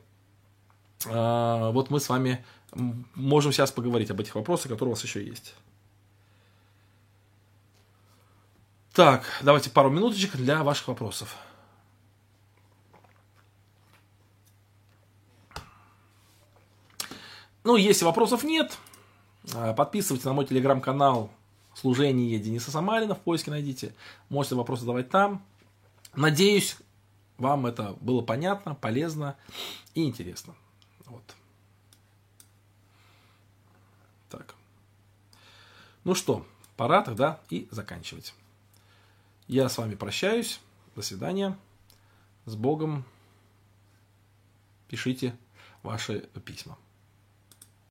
[1.05, 2.43] э, вот мы с вами
[2.73, 5.55] можем сейчас поговорить об этих вопросах, которые у вас еще есть.
[8.93, 11.35] Так, давайте пару минуточек для ваших вопросов.
[17.63, 18.77] Ну, если вопросов нет,
[19.53, 21.31] э, подписывайтесь на мой телеграм-канал
[21.75, 23.93] «Служение Дениса Самарина», в поиске найдите.
[24.29, 25.45] Можете вопросы задавать там.
[26.15, 26.75] Надеюсь,
[27.37, 29.37] вам это было понятно, полезно
[29.93, 30.55] и интересно.
[31.05, 31.23] Вот.
[34.29, 34.55] Так.
[36.03, 36.45] Ну что,
[36.77, 38.33] пора тогда и заканчивать.
[39.47, 40.59] Я с вами прощаюсь.
[40.95, 41.57] До свидания.
[42.45, 43.05] С Богом.
[44.87, 45.35] Пишите
[45.83, 46.77] ваши письма.